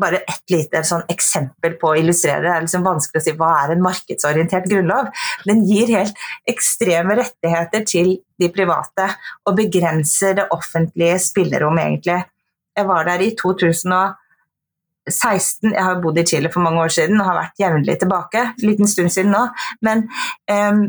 [0.00, 2.42] Bare ett lite sånn eksempel på å illustrere.
[2.44, 5.10] Det er liksom vanskelig å si hva er en markedsorientert grunnlov.
[5.48, 6.16] Den gir helt
[6.48, 8.08] ekstreme rettigheter til
[8.40, 9.06] de private
[9.48, 12.20] og begrenser det offentlige spillerom, egentlig.
[12.72, 14.16] Jeg var der i 2016.
[15.74, 18.40] Jeg har bodd i Chile for mange år siden og har vært jevnlig tilbake.
[18.56, 19.44] En liten stund siden nå.
[19.84, 19.96] Men
[20.48, 20.82] um,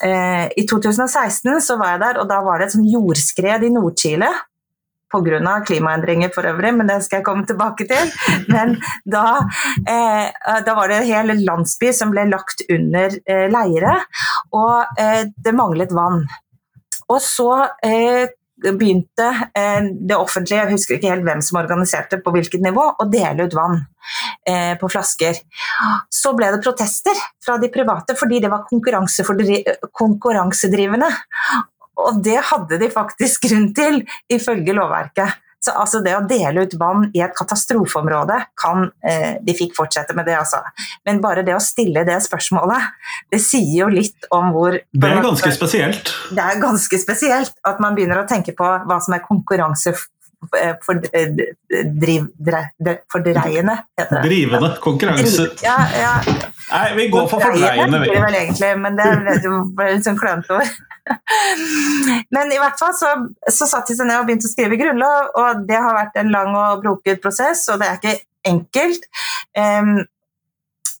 [0.00, 3.74] uh, i 2016 så var jeg der, og da var det et sånn jordskred i
[3.76, 4.32] Nord-Chile
[5.12, 5.60] pga.
[5.66, 8.10] klimaendringer for øvrig, men det skal jeg komme tilbake til.
[8.48, 9.42] Men da,
[9.88, 10.32] eh,
[10.66, 14.00] da var det en hel landsby som ble lagt under eh, leire,
[14.52, 16.26] og eh, det manglet vann.
[17.08, 17.52] Og så
[17.86, 22.84] eh, begynte eh, det offentlige, jeg husker ikke helt hvem som organiserte på hvilket nivå,
[22.98, 23.76] å dele ut vann
[24.48, 25.34] eh, på flasker.
[26.12, 31.10] Så ble det protester fra de private fordi det var konkurransedrivende.
[32.02, 35.42] Og det hadde de faktisk grunn til, ifølge lovverket.
[35.66, 40.14] Så altså det å dele ut vann i et katastrofeområde kan eh, De fikk fortsette
[40.14, 40.60] med det, altså.
[41.08, 42.92] Men bare det å stille det spørsmålet,
[43.32, 46.12] det sier jo litt om hvor Det er ganske spesielt.
[46.30, 49.96] Det er ganske spesielt at man begynner å tenke på hva som er konkurranse
[50.58, 51.32] eh, for, eh,
[52.02, 52.28] driv,
[53.12, 54.22] fordreiende, heter det.
[54.28, 54.70] Drivende.
[54.84, 55.48] Konkurranse.
[55.64, 56.12] Ja, ja.
[56.70, 58.12] Nei, vi går for fordreiende, vi.
[58.14, 59.24] Vel egentlig, men det er
[59.94, 60.76] litt sånn klønete ord.
[62.34, 63.12] Men i hvert fall så,
[63.46, 66.32] så satte de seg ned og begynte å skrive grunnlov, og det har vært en
[66.34, 68.16] lang og broket prosess, og det er ikke
[68.50, 69.06] enkelt.
[69.54, 70.00] Um,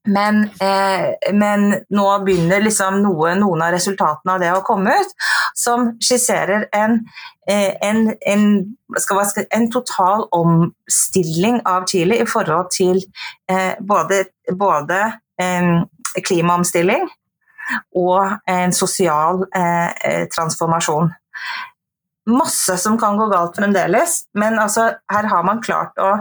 [0.06, 5.14] men, eh, men, nå begynner liksom noe, noen av resultatene av det å komme ut,
[5.58, 7.00] som skisserer en,
[7.48, 8.46] eh, en, en,
[9.02, 13.02] skal, en total omstilling av Chile i forhold til
[13.50, 15.00] eh, både, både
[15.42, 15.70] eh,
[16.22, 17.08] klimaomstilling
[17.98, 21.10] og en sosial eh, transformasjon.
[22.26, 26.16] Masse som kan gå galt fremdeles, men altså, her har man klart å,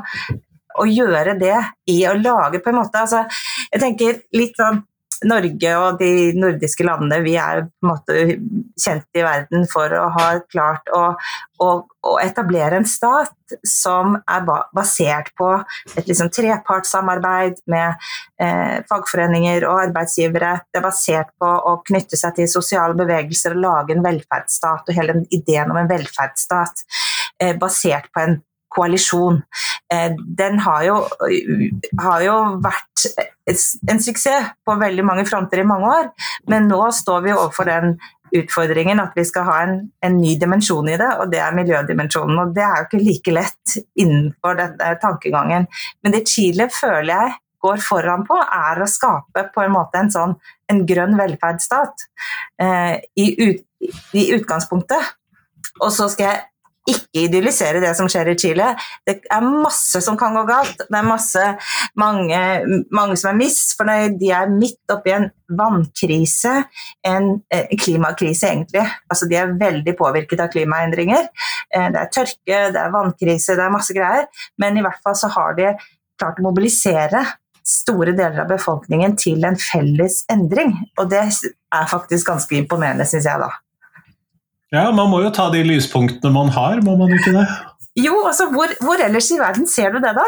[0.81, 1.57] å, gjøre det
[1.91, 3.23] i å lage på en måte altså,
[3.71, 4.83] Jeg tenker litt sånn
[5.23, 8.15] Norge og de nordiske landene vi er på en måte
[8.81, 11.03] kjent i verden for å ha klart å,
[11.63, 13.31] å, å etablere en stat
[13.69, 14.43] som er
[14.75, 15.51] basert på
[15.95, 18.07] et liksom trepartssamarbeid med
[18.41, 20.55] eh, fagforeninger og arbeidsgivere.
[20.67, 24.89] Det er basert på å knytte seg til sosiale bevegelser og lage en velferdsstat.
[24.89, 26.83] Og hele ideen om en velferdsstat
[27.39, 28.39] eh, basert på en
[28.75, 29.39] koalisjon.
[29.93, 30.97] Eh, den har jo,
[32.01, 33.05] har jo, vært
[33.45, 36.11] en suksess på veldig mange fronter i mange år,
[36.49, 37.97] men nå står vi overfor den
[38.35, 42.39] utfordringen at vi skal ha en, en ny dimensjon i det, og det er miljødimensjonen.
[42.41, 45.67] Og det er jo ikke like lett innenfor denne tankegangen.
[46.03, 50.11] Men det Chile føler jeg går foran på, er å skape på en måte en
[50.13, 50.35] sånn
[50.71, 52.07] en grønn velferdsstat
[52.61, 53.63] eh, i, ut,
[54.17, 55.13] i utgangspunktet.
[55.81, 56.43] Og så skal jeg
[56.85, 58.67] ikke idyllisere det som skjer i Chile.
[59.07, 60.83] Det er masse som kan gå galt.
[60.85, 61.45] Det er masse,
[61.97, 62.41] mange,
[62.93, 64.19] mange som er misfornøyd.
[64.21, 66.53] De er midt oppi en vannkrise,
[67.07, 68.85] en eh, klimakrise egentlig.
[69.09, 71.29] Altså, de er veldig påvirket av klimaendringer.
[71.73, 74.29] Eh, det er tørke, det er vannkrise, det er masse greier.
[74.61, 75.73] Men i hvert fall så har de
[76.19, 77.25] klart å mobilisere
[77.65, 80.75] store deler av befolkningen til en felles endring.
[81.01, 83.49] Og det er faktisk ganske imponerende, syns jeg da.
[84.73, 87.45] Ja, man må jo ta de lyspunktene man har, må man ikke det?
[88.01, 90.25] Jo, altså hvor, hvor ellers i verden ser du det, da?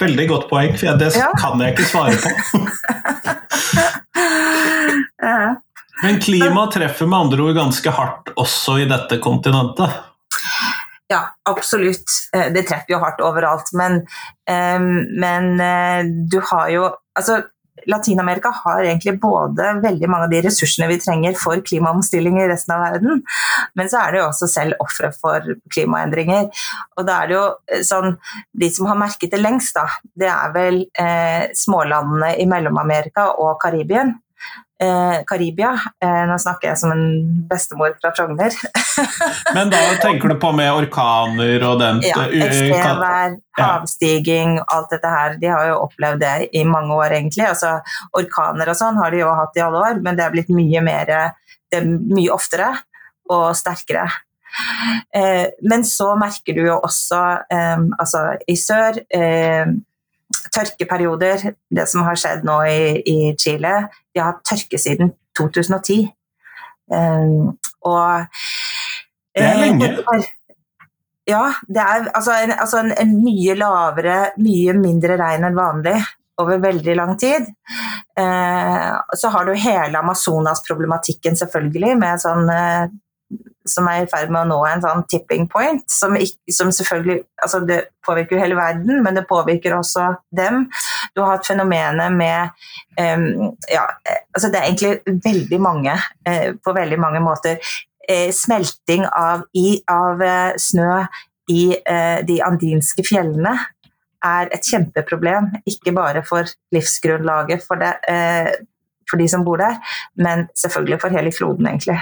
[0.00, 1.30] Veldig godt poeng, for det ja.
[1.40, 2.30] kan jeg ikke svare på.
[6.02, 9.90] Men klima treffer med andre ord ganske hardt også i dette kontinentet?
[11.10, 12.06] Ja, absolutt.
[12.36, 13.72] Eh, det treffer jo hardt overalt.
[13.76, 14.00] Men,
[14.48, 17.42] eh, men eh, du har jo Altså,
[17.90, 22.74] Latin-Amerika har egentlig både veldig mange av de ressursene vi trenger for klimaomstilling i resten
[22.76, 23.22] av verden,
[23.78, 26.48] men så er det jo også selv ofre for klimaendringer.
[26.98, 28.16] Og da er det jo eh, sånn
[28.60, 29.86] De som har merket det lengst, da,
[30.18, 34.16] det er vel eh, smålandene i Mellom-Amerika og Karibien
[34.82, 35.72] eh, Karibia.
[36.02, 37.04] Eh, nå snakker jeg som en
[37.50, 38.54] bestemor fra Frogner.
[39.56, 45.36] Men da tenker du på med orkaner og den Ja, ekstremvær, havstiging, alt dette her.
[45.40, 47.46] De har jo opplevd det i mange år, egentlig.
[47.50, 47.78] Altså,
[48.18, 50.84] orkaner og sånn har de jo hatt i alle år, men det er blitt mye,
[50.84, 51.14] mer,
[51.70, 52.72] det er mye oftere
[53.30, 54.08] og sterkere.
[55.14, 57.20] Eh, men så merker du jo også,
[57.54, 59.70] eh, altså i sør eh,
[60.54, 63.74] tørkeperioder, det som har skjedd nå i, i Chile
[64.10, 66.02] De har hatt tørke siden 2010.
[66.90, 67.48] Um, ehm,
[67.86, 68.26] og
[69.36, 69.90] Det er lenge.
[70.10, 70.24] Uh,
[71.30, 75.98] ja, det er altså, en, altså en, en, mye lavere, mye mindre regn enn vanlig
[76.40, 77.46] over veldig lang tid.
[78.18, 82.88] Eh, så har du hele Amazonas-problematikken, selvfølgelig, med sånn uh,
[83.68, 86.16] som er i ferd med å nå en sånn tipping point, som,
[86.52, 90.64] som selvfølgelig altså Det påvirker jo hele verden, men det påvirker også dem.
[91.14, 92.50] Du har hatt fenomenet med
[92.96, 93.84] um, ja,
[94.34, 95.96] altså Det er egentlig veldig mange,
[96.28, 97.60] uh, på veldig mange måter,
[98.08, 101.02] uh, smelting av, i, av uh, snø
[101.50, 101.74] i
[102.22, 103.56] de andinske fjellene
[104.22, 107.90] er et kjempeproblem, ikke bare for livsgrunnlaget for, det,
[109.10, 109.80] for de som bor der,
[110.14, 111.98] men selvfølgelig for hele kloden, egentlig.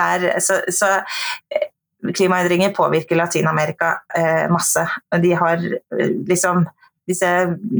[0.00, 0.90] Er, så, så
[1.54, 1.68] eh,
[2.14, 4.86] klimaendringer påvirker Latin-Amerika eh, masse.
[5.22, 6.64] De har eh, liksom
[7.06, 7.28] disse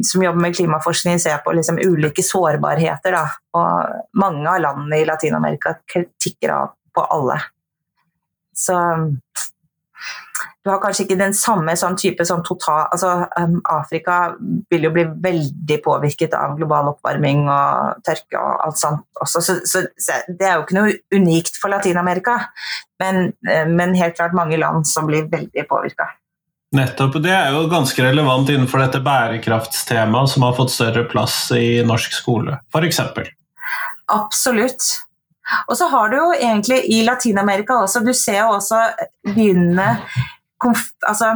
[0.05, 3.16] som jobber med klimaforskning, ser på liksom ulike sårbarheter.
[3.16, 3.24] Da.
[3.57, 7.38] Og mange av landene i Latin-Amerika tikker av på alle.
[8.57, 8.77] Så
[10.64, 14.33] du har kanskje ikke den samme sånn type sånn total altså um, Afrika
[14.72, 19.59] vil jo bli veldig påvirket av global oppvarming og tørke og alt sånt også, så,
[19.68, 22.38] så, så, det er jo ikke noe unikt for Latin-Amerika,
[23.03, 26.09] men, uh, men, helt klart mange land som blir veldig påvirka.
[26.74, 27.20] Nettopp.
[27.22, 32.16] Det er jo ganske relevant innenfor dette bærekraftstemaet som har fått større plass i norsk
[32.16, 33.00] skole, f.eks.
[34.11, 34.88] Absolutt.
[35.68, 38.81] Og så har du jo egentlig i Latin-Amerika også, du ser jo også
[39.29, 39.92] begynnende
[40.62, 41.35] konf altså,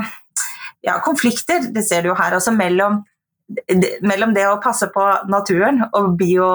[0.85, 3.00] ja, konflikter, det ser du jo her også, mellom,
[4.04, 6.48] mellom det å passe på naturen og bio,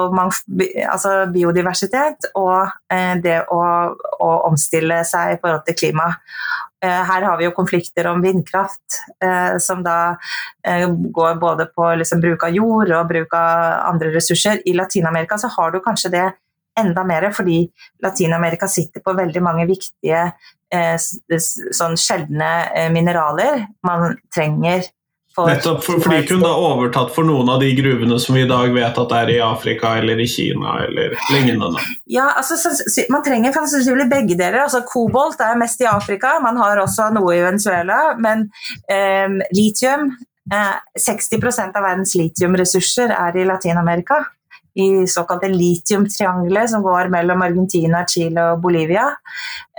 [0.86, 6.12] altså biodiversitet og eh, det å, å, omstille seg i forhold til klima.
[6.84, 10.16] Eh, her har vi jo konflikter om vindkraft, eh, som da
[10.66, 14.62] eh, går både på liksom, bruk av jord og bruk av andre ressurser.
[14.68, 16.26] I Latin-Amerika så har du kanskje det
[16.80, 17.62] enda mer, fordi
[18.02, 20.26] Latin-Amerika sitter på veldig mange viktige
[20.74, 20.96] Eh,
[21.74, 24.86] sånn sjeldne eh, mineraler man trenger
[25.34, 28.44] for, Nettopp, for, for, de kunne da overtatt for noen av de gruvene som vi
[28.44, 31.82] i dag vet at er i Afrika eller i Kina eller lignende?
[32.10, 32.56] Ja, altså,
[33.10, 34.62] Man trenger sannsynligvis begge deler.
[34.62, 38.14] altså Kobolt er mest i Afrika, man har også noe i Venezuela.
[38.18, 38.46] Men
[38.86, 40.12] eh, litium
[40.54, 44.22] eh, 60% av verdens litiumressurser er i Latin-Amerika
[44.74, 49.06] i såkalte litiumtriangelet som går mellom Argentina, Chile og Bolivia.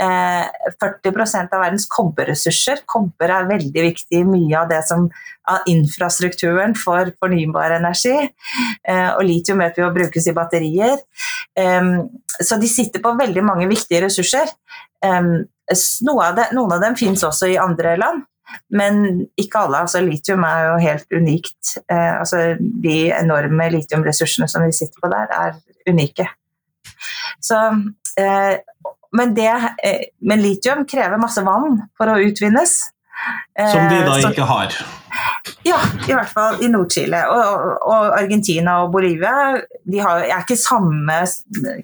[0.02, 0.46] Eh,
[0.82, 2.86] 40% av verdens kobberressurser.
[2.88, 5.10] Kobber er veldig viktig i mye av som
[5.52, 8.16] av infrastrukturen for fornybar energi.
[8.88, 10.96] Eh, og litium vet vi å brukes i batterier.
[11.60, 11.92] Eh,
[12.40, 14.48] så de sitter på veldig mange viktige ressurser.
[15.06, 18.24] Noe av det, noen av dem finnes også i andre land.
[18.70, 19.84] Men ikke alle.
[19.86, 21.76] altså Litium er jo helt unikt.
[21.92, 25.58] Eh, altså De enorme litiumressursene som vi sitter på der, er
[25.90, 26.28] unike.
[27.42, 27.60] Så,
[28.20, 28.56] eh,
[29.16, 29.52] men, det,
[29.84, 32.78] eh, men, litium krever masse vann for å utvinnes.
[33.72, 34.76] Som de da så, ikke har?
[35.66, 37.22] Ja, i hvert fall i Nord-Chile.
[37.32, 39.56] Og, og, Argentina og Bolivia
[39.90, 41.18] de har, er ikke samme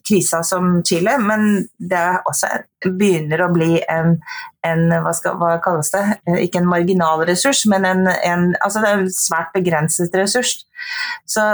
[0.06, 2.52] krisa som Chile, men det også
[2.86, 4.16] begynner å bli en,
[4.68, 6.04] en hva, skal, hva, kalles det,
[6.46, 10.60] ikke en marginal ressurs, men en, en, altså det er en svært begrenset ressurs.
[11.30, 11.48] Så,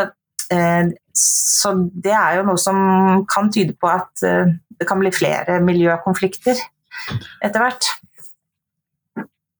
[0.53, 5.13] eh, så, det er jo noe som kan tyde på at eh, det kan bli
[5.15, 6.59] flere miljøkonflikter
[7.45, 7.93] etter hvert.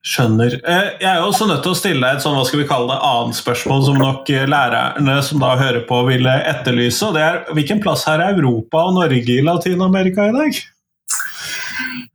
[0.05, 0.53] Skjønner.
[0.61, 2.67] Eh, jeg er jo også nødt til å stille deg et sånn, hva skal vi
[2.69, 7.09] kalle det, annet spørsmål som nok eh, lærerne som da hører på, ville etterlyse.
[7.09, 10.61] og det er Hvilken plass har Europa og Norge i Latin-Amerika i dag?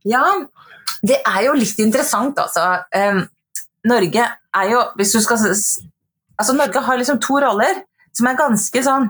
[0.09, 0.23] Ja,
[1.05, 2.65] det er jo litt interessant, altså.
[2.95, 3.25] Um,
[3.87, 8.83] Norge er jo Hvis du skal Altså, Norge har liksom to roller som er ganske
[8.85, 9.09] sånn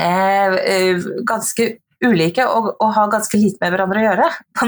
[0.00, 1.68] eh, Ganske
[2.04, 4.28] ulike og, og, har ganske lite med hverandre å gjøre,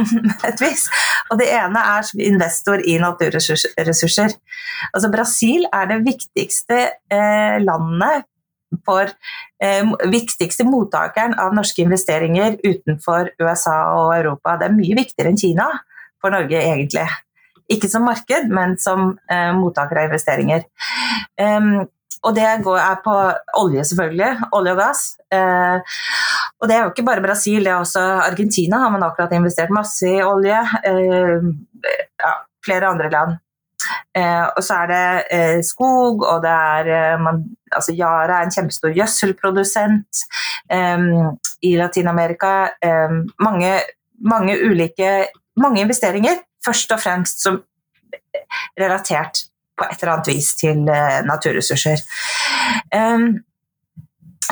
[0.41, 0.87] på et vis.
[1.29, 4.35] Og det ene er investor i naturressurser.
[4.93, 6.81] Altså Brasil er det viktigste
[7.12, 8.27] eh, landet
[8.85, 9.09] for
[9.64, 14.59] eh, viktigste mottakeren av norske investeringer utenfor USA og Europa.
[14.59, 15.71] Det er mye viktigere enn Kina
[16.23, 17.07] for Norge, egentlig.
[17.69, 20.64] Ikke som marked, men som eh, mottaker av investeringer.
[21.41, 21.87] Um,
[22.22, 22.62] og det er
[23.04, 23.14] på
[23.61, 24.31] olje, selvfølgelig.
[24.57, 25.02] Olje og gass.
[25.33, 25.98] Eh,
[26.59, 29.70] og det er jo ikke bare Brasil, det er også Argentina har man akkurat investert
[29.74, 30.59] masse i olje.
[30.88, 31.51] Eh,
[32.24, 32.32] ja,
[32.64, 33.36] flere andre land.
[34.16, 38.49] Eh, og så er det eh, skog, og det er eh, man, altså Yara er
[38.49, 40.24] en kjempestor gjødselprodusent
[40.74, 41.05] eh,
[41.62, 42.55] i Latin-Amerika.
[43.38, 43.72] mange,
[44.18, 45.28] mange ulike
[45.59, 47.61] mange investeringer, først og fremst som
[48.78, 49.45] relatert
[49.79, 50.83] på et eller annet vis til
[51.29, 52.03] naturressurser.
[52.95, 53.39] Um,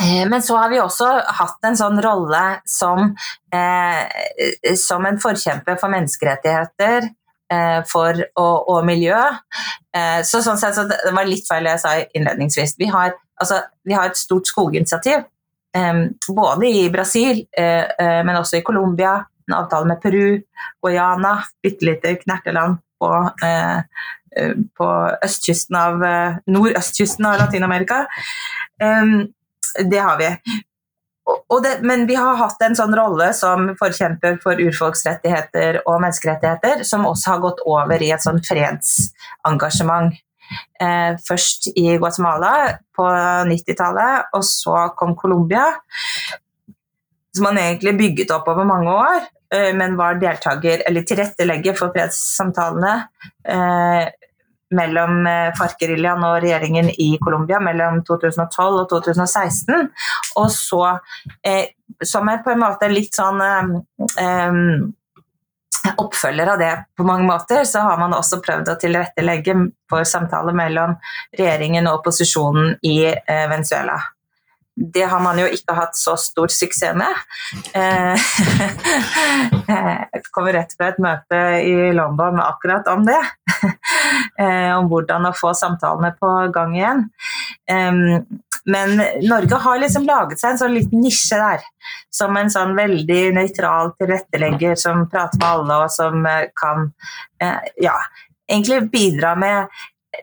[0.02, 1.06] Eh, men så har vi også
[1.38, 3.14] hatt en sånn rolle som,
[3.54, 7.08] eh, som en forkjemper for menneskerettigheter
[7.52, 9.22] eh, for, og, og, miljø.
[9.96, 12.76] Eh, så sånn sett, så det var litt feil jeg sa innledningsvis.
[12.80, 15.24] Vi har, altså, vi har et stort skoginitiativ.
[15.76, 20.42] Eh, både i Brasil, eh, men også i Colombia, en avtale med Peru,
[20.84, 23.78] Guyana, bitte lite knerteland på, eh,
[24.36, 24.88] eh, på
[25.24, 28.06] østkysten av, eh, nordøstkysten av Latin-Amerika.
[29.90, 30.36] Det har vi.
[31.62, 37.06] Det, men vi har hatt en sånn rolle som forkjemper for urfolksrettigheter og menneskerettigheter, som
[37.06, 40.14] også har gått over i et sånn fredsengasjement.
[40.80, 43.06] Eh, først i Guatemala på
[43.50, 45.66] 90-tallet, og så kom Colombia.
[47.34, 52.94] Som man egentlig bygget opp over mange år, men var deltaker, eller tilrettelegger for fredssamtalene
[53.46, 54.08] eh,
[54.74, 59.88] mellom eh, FARC-geriljaen og regjeringen i Colombia mellom 2012 og 2016.
[60.40, 60.82] Og så,
[61.46, 61.74] eh,
[62.04, 64.60] som er på en måte litt sånn eh,
[66.02, 69.54] oppfølger av det på mange måter, så har man også prøvd å tilrettelegge
[69.90, 70.96] for samtaler mellom
[71.38, 74.00] regjeringen og opposisjonen i eh, Venezuela
[74.76, 77.20] det har man jo ikke hatt så stor suksess med.
[77.72, 78.26] Eh,
[79.66, 83.22] jeg kommer rett fra et møte i London akkurat om det.
[84.36, 86.98] Eh, om hvordan å få samtalene på gang igjen.
[88.68, 88.92] Men
[89.24, 91.64] Norge har liksom laget seg en sånn liten nisje der.
[92.12, 96.90] Som en sånn veldig nøytral tilrettelegger som prater med alle, og som eh, kan
[97.80, 97.96] ja,
[98.44, 99.72] egentlig bidra med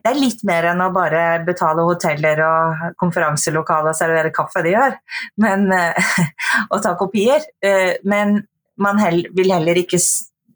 [0.02, 4.74] det er litt mer enn å bare betale hoteller og konferanselokaler og servere kaffe de
[4.76, 4.96] gjør,
[5.44, 6.14] men, eh,
[6.74, 7.44] og ta kopier.
[7.64, 8.40] Eh, men
[8.82, 9.02] man
[9.36, 10.00] vil heller ikke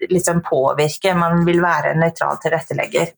[0.10, 3.14] liksom påvirke, man vil være en nøytral tilrettelegger.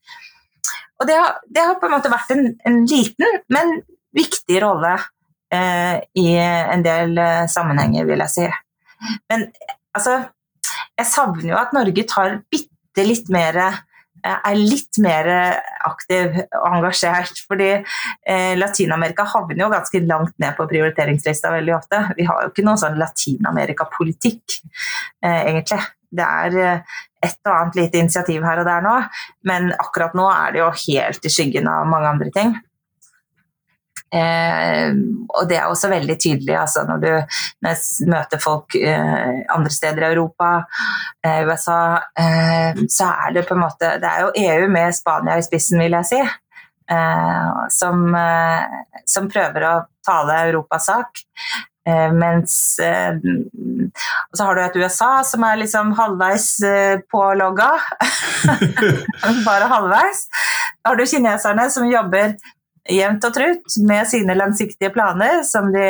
[0.99, 3.79] Og det har, det har, på en måte vært en, en liten, men
[4.15, 4.97] viktig rolle
[5.53, 8.47] eh, i en del eh, sammenhenger, vil jeg si.
[9.31, 9.47] Men
[9.95, 10.17] altså,
[10.99, 13.59] jeg savner jo at Norge tar bitte litt mer
[14.23, 15.27] er litt mer
[15.85, 17.43] aktiv og engasjert.
[17.47, 22.01] fordi eh, Latin-Amerika havner jo ganske langt ned på prioriteringslista veldig ofte.
[22.17, 24.59] Vi har jo ikke noen sånn Latin-Amerika-politikk,
[25.23, 25.81] eh, egentlig.
[26.09, 28.95] Det er eh, et og annet lite initiativ her og der nå,
[29.49, 32.55] men akkurat nå er det jo helt i skyggen av mange andre ting.
[34.09, 34.89] Eh,
[35.29, 37.09] og det er også veldig tydelig altså, når du
[37.61, 40.49] når møter folk eh, andre steder i Europa,
[41.25, 41.81] eh, USA,
[42.17, 45.81] eh, så er det på en måte Det er jo EU med Spania i spissen,
[45.83, 46.21] vil jeg si,
[46.95, 51.25] eh, som, eh, som, prøver å tale Europas sak.
[52.13, 56.59] mens Og så har du et USA som er liksom halvveis
[57.09, 57.71] pålogga.
[59.47, 60.27] Bare halvveis.
[60.83, 62.35] Da har du kineserne som jobber
[62.89, 65.87] jevnt og trutt med sine langsiktige planer, som de,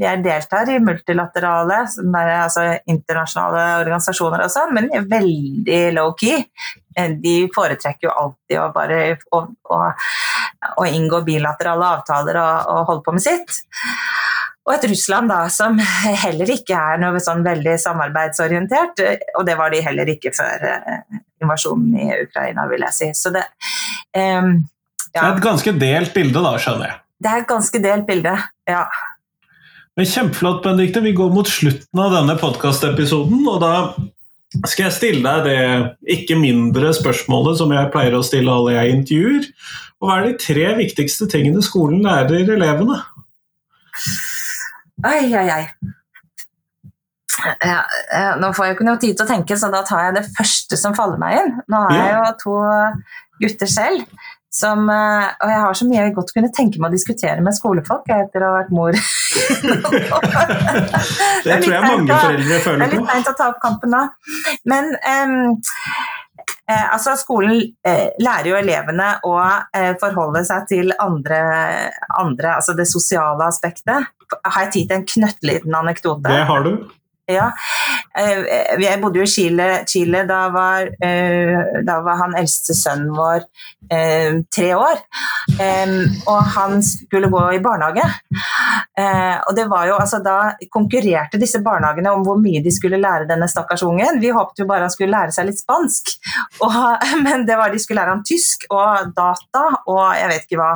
[0.00, 6.44] de deltar i multilaterale, er, altså internasjonale organisasjoner og sånn, men de er veldig low-key.
[6.96, 9.00] Eh, de foretrekker jo alltid å bare
[9.34, 9.80] å, å,
[10.80, 13.62] å inngå bilaterale avtaler og, og holde på med sitt.
[14.64, 15.76] Og et Russland da, som
[16.24, 19.02] heller ikke er noe sånn veldig samarbeidsorientert,
[19.36, 23.10] og det var de heller ikke før eh, invasjonen i Ukraina, vil jeg si.
[23.18, 23.44] Så det,
[24.16, 24.62] um.
[25.14, 26.96] Det er et ganske delt bilde, da, skjønner jeg.
[27.22, 28.32] Det er et ganske delt bilde,
[28.66, 28.80] ja.
[29.94, 31.02] Men Kjempeflott, Benedicte.
[31.04, 33.74] Vi går mot slutten av denne podkastepisoden, og da
[34.66, 38.98] skal jeg stille deg det ikke mindre spørsmålet som jeg pleier å stille alle jeg
[38.98, 39.48] intervjuer.
[40.02, 42.98] Og hva er de tre viktigste tingene skolen lærer elevene?
[45.06, 45.64] Oi, oi, oi.
[47.62, 47.80] Ja,
[48.40, 50.78] nå får jeg ikke noe tid til å tenke, så da tar jeg det første
[50.80, 51.50] som faller meg inn.
[51.70, 52.54] Nå har jeg jo to
[53.42, 54.06] gutter selv.
[54.54, 57.56] Som, eh, og jeg har så mye jeg godt kunne tenke meg å diskutere med
[57.56, 58.94] skolefolk etter å ha vært mor.
[61.44, 62.78] det, tror jeg mange foreldre føler på.
[62.78, 64.02] Det er litt teit å ta opp kampen da.
[64.70, 65.34] Men um,
[66.70, 71.40] eh, altså skolen eh, lærer jo elevene å eh, forholde seg til andre,
[72.22, 74.12] andre, altså det sosiale aspektet.
[74.38, 76.30] Har jeg tid til en knøttliten anekdote?
[76.30, 76.76] Det har du.
[77.30, 77.50] Ja.
[78.14, 80.90] Jeg bodde jo i Chile, Chile da, var,
[81.86, 83.46] da var han eldste sønnen vår
[83.90, 85.00] eh, tre år.
[85.60, 85.94] Eh,
[86.30, 88.04] og han skulle gå i barnehage.
[88.98, 93.00] Eh, og det var jo, altså, Da konkurrerte disse barnehagene om hvor mye de skulle
[93.00, 94.20] lære denne stakkars ungen.
[94.22, 96.14] Vi håpet jo bare han skulle lære seg litt spansk,
[96.64, 96.78] og,
[97.26, 100.72] men det var de skulle lære ham tysk og data og jeg vet ikke hva.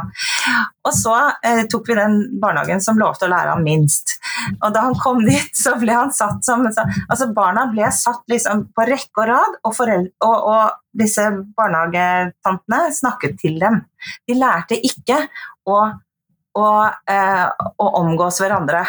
[0.88, 4.16] Og så eh, tok vi den barnehagen som lovte å lære ham minst.
[4.62, 8.68] Og da han kom dit, så ble han satt som Altså Barna ble satt liksom
[8.76, 11.24] på rekke og rad, og, og, og disse
[11.58, 13.82] barnehagetantene snakket til dem.
[14.28, 15.20] De lærte ikke
[15.68, 15.78] å,
[16.58, 17.46] og, eh,
[17.76, 18.84] og, omgås hverandre.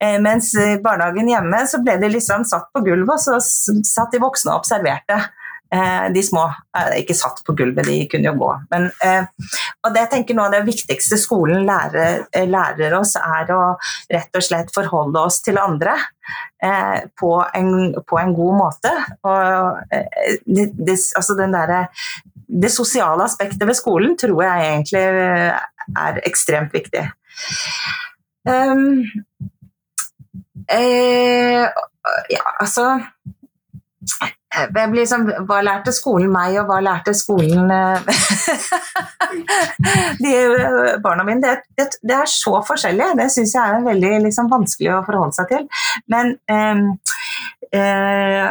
[0.00, 4.14] Eh, mens i barnehagen hjemme så ble de liksom satt på gulvet, og så satt
[4.14, 5.20] de voksne og observerte.
[5.74, 6.44] Eh, de små
[6.78, 8.50] er ikke satt på gulvet, de kunne jo gå.
[8.70, 9.26] Men, eh,
[9.82, 13.62] og det jeg tenker av det viktigste skolen lærer, eh, lærer, oss, er å
[14.12, 15.96] rett og slett forholde oss til andre
[16.62, 18.94] eh, på, en, på, en, god måte.
[19.26, 21.76] Eh, det, det, altså der,
[22.46, 27.02] det sosiale aspektet ved skolen tror jeg egentlig er ekstremt viktig.
[28.46, 29.02] Um,
[30.70, 31.66] eh,
[32.30, 33.00] ja, altså
[34.94, 38.00] liksom, Hva lærte skolen meg, og hva lærte skolen eh,
[40.22, 40.32] de
[41.04, 41.42] barna mine?
[41.42, 43.12] Det, det, det, er så forskjellig.
[43.20, 45.68] Det syns jeg er veldig liksom, vanskelig å forholde seg til.
[46.12, 46.82] Men eh,
[47.80, 48.50] eh,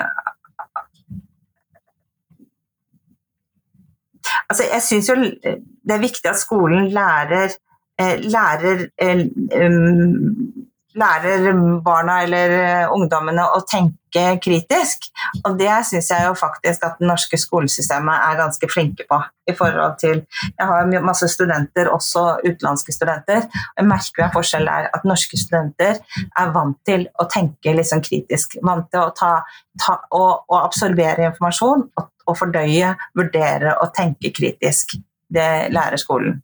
[4.49, 7.53] Altså, jeg syns jo det er viktig at skolen lærer,
[8.01, 9.21] eh, lærer eh,
[9.57, 11.53] um, lærer
[11.83, 14.04] barna eller eh, ungdommene å tenke
[14.43, 15.07] kritisk.
[15.45, 19.21] Og det syns jeg jo faktisk at det norske skolesystemet er ganske flinke på.
[19.47, 20.25] i forhold til,
[20.59, 23.41] Jeg har masse studenter, også utenlandske studenter.
[23.45, 25.95] og Jeg merker en forskjell der at norske studenter
[26.39, 28.57] er vant til å tenke liksom kritisk.
[28.63, 29.43] Vant til å ta,
[29.85, 34.97] ta og, og, absorbere informasjon og, og fordøye, vurdere og tenke kritisk.
[35.29, 36.41] Det lærer skolen.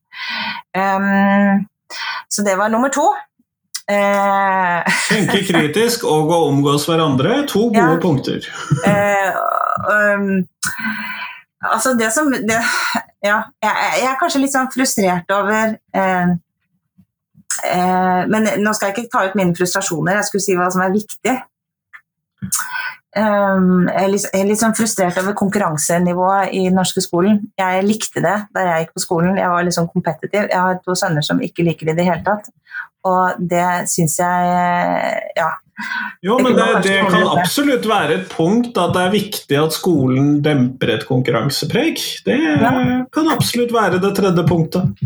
[0.78, 1.66] Um,
[2.30, 3.08] så det var nummer to.
[3.90, 8.00] Eh, Tenke kritisk og å omgås hverandre, to gode ja.
[8.02, 8.46] punkter.
[8.88, 9.34] eh,
[9.90, 10.46] um,
[11.72, 12.60] altså det som det,
[13.22, 16.32] Ja, jeg, jeg, er kanskje litt sånn frustrert over eh,
[17.70, 20.86] eh, Men nå skal jeg ikke ta ut mine frustrasjoner, jeg skulle si hva som
[20.86, 21.36] er viktig.
[23.12, 27.42] Um, jeg, er litt, jeg er litt sånn frustrert over konkurransenivået i den norske skolen.
[27.60, 30.46] Jeg likte det da jeg gikk på skolen, jeg var litt sånn kompetitiv.
[30.46, 32.48] Jeg har to sønner som ikke liker det i det hele tatt.
[33.10, 34.56] Og det syns jeg
[35.36, 35.50] ja.
[36.22, 40.36] Jo, men det, det, kan absolutt være et punkt at det er viktig at skolen
[40.46, 42.04] demper et konkurransepreg.
[42.28, 42.38] Det
[43.12, 45.02] kan absolutt være det tredje punktet.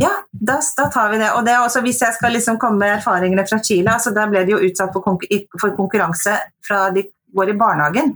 [0.00, 1.30] Ja, da, da tar vi det.
[1.38, 4.42] Og det også, hvis jeg skal liksom komme med erfaringene fra Chile, altså da ble
[4.46, 6.34] de jo utsatt for konkurranse
[6.66, 8.14] fra de går i barnehagen.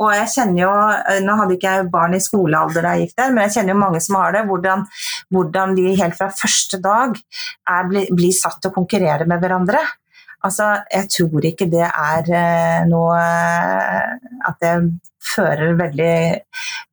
[0.00, 0.70] Og jeg kjenner jo,
[1.12, 3.74] eh, Nå hadde ikke jeg barn i skolealder da jeg gikk der, men jeg kjenner
[3.74, 4.46] jo mange som har det.
[4.48, 4.86] Hvordan,
[5.34, 9.82] hvordan de helt fra første dag er, blir, blir satt til å konkurrere med hverandre.
[10.44, 13.20] Altså, jeg tror ikke det er eh, noe
[14.44, 14.74] At det
[15.28, 16.14] fører veldig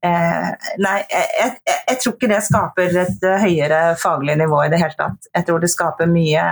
[0.07, 0.47] eh,
[0.81, 4.97] Nei, jeg, jeg, jeg, tror ikke det skaper et høyere faglig nivå i det hele
[4.97, 5.29] tatt.
[5.35, 6.45] Jeg tror det skaper mye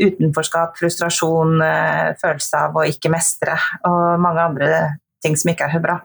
[0.00, 3.58] utenforskap, frustrasjon, eh, følelse av å ikke mestre
[3.88, 4.70] og mange andre
[5.24, 5.98] ting som ikke er så bra.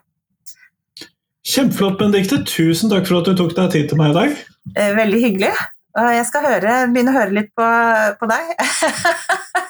[1.45, 2.41] Kjempeflott, Benedicte.
[2.49, 4.38] Tusen takk for at du tok deg tid til meg i dag.
[4.74, 5.53] Eh, veldig hyggelig.
[5.95, 7.66] Jeg skal høre, begynne å høre litt på,
[8.20, 8.49] på deg.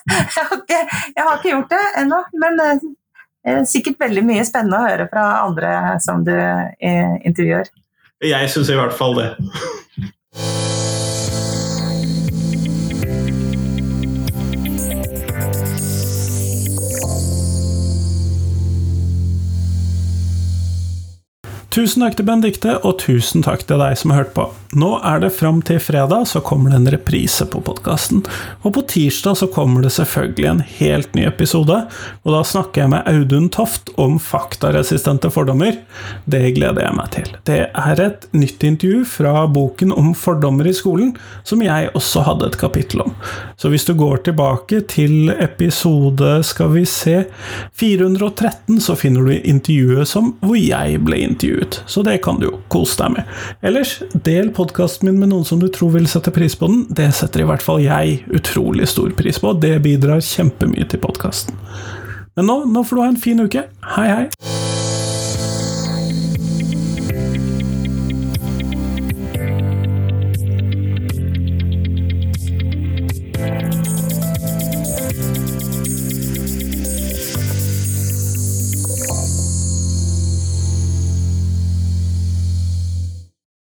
[0.09, 2.86] jeg, har ikke, jeg, har ikke, gjort det ennå, men eh,
[3.69, 5.71] sikkert veldig mye spennende å høre fra andre
[6.03, 7.69] som du eh, intervjuer.
[8.25, 9.29] Jeg syns i hvert fall det.
[21.75, 24.45] Tusen takk til Benedicte, og tusen takk til deg som har hørt på.
[24.76, 28.21] Nå er det fram til fredag, så kommer det en reprise på podkasten.
[28.61, 31.78] Og på tirsdag så kommer det selvfølgelig en helt ny episode,
[32.23, 35.80] og da snakker jeg med Audun Toft om faktaresistente fordommer.
[36.30, 37.32] Det gleder jeg meg til.
[37.47, 41.15] Det er et nytt intervju fra boken om fordommer i skolen,
[41.47, 43.15] som jeg også hadde et kapittel om.
[43.57, 47.23] Så hvis du går tilbake til episode, skal vi se,
[47.80, 52.59] 413, så finner du intervjuet som hvor jeg ble intervjuet så det kan du jo
[52.71, 53.36] kose deg med.
[53.65, 56.86] Ellers, del podkasten min med noen som du tror vil sette pris på den.
[56.89, 61.59] Det setter i hvert fall jeg utrolig stor pris på, det bidrar kjempemye til podkasten.
[62.36, 63.68] Men nå, nå får du ha en fin uke.
[63.95, 64.84] Hei, hei!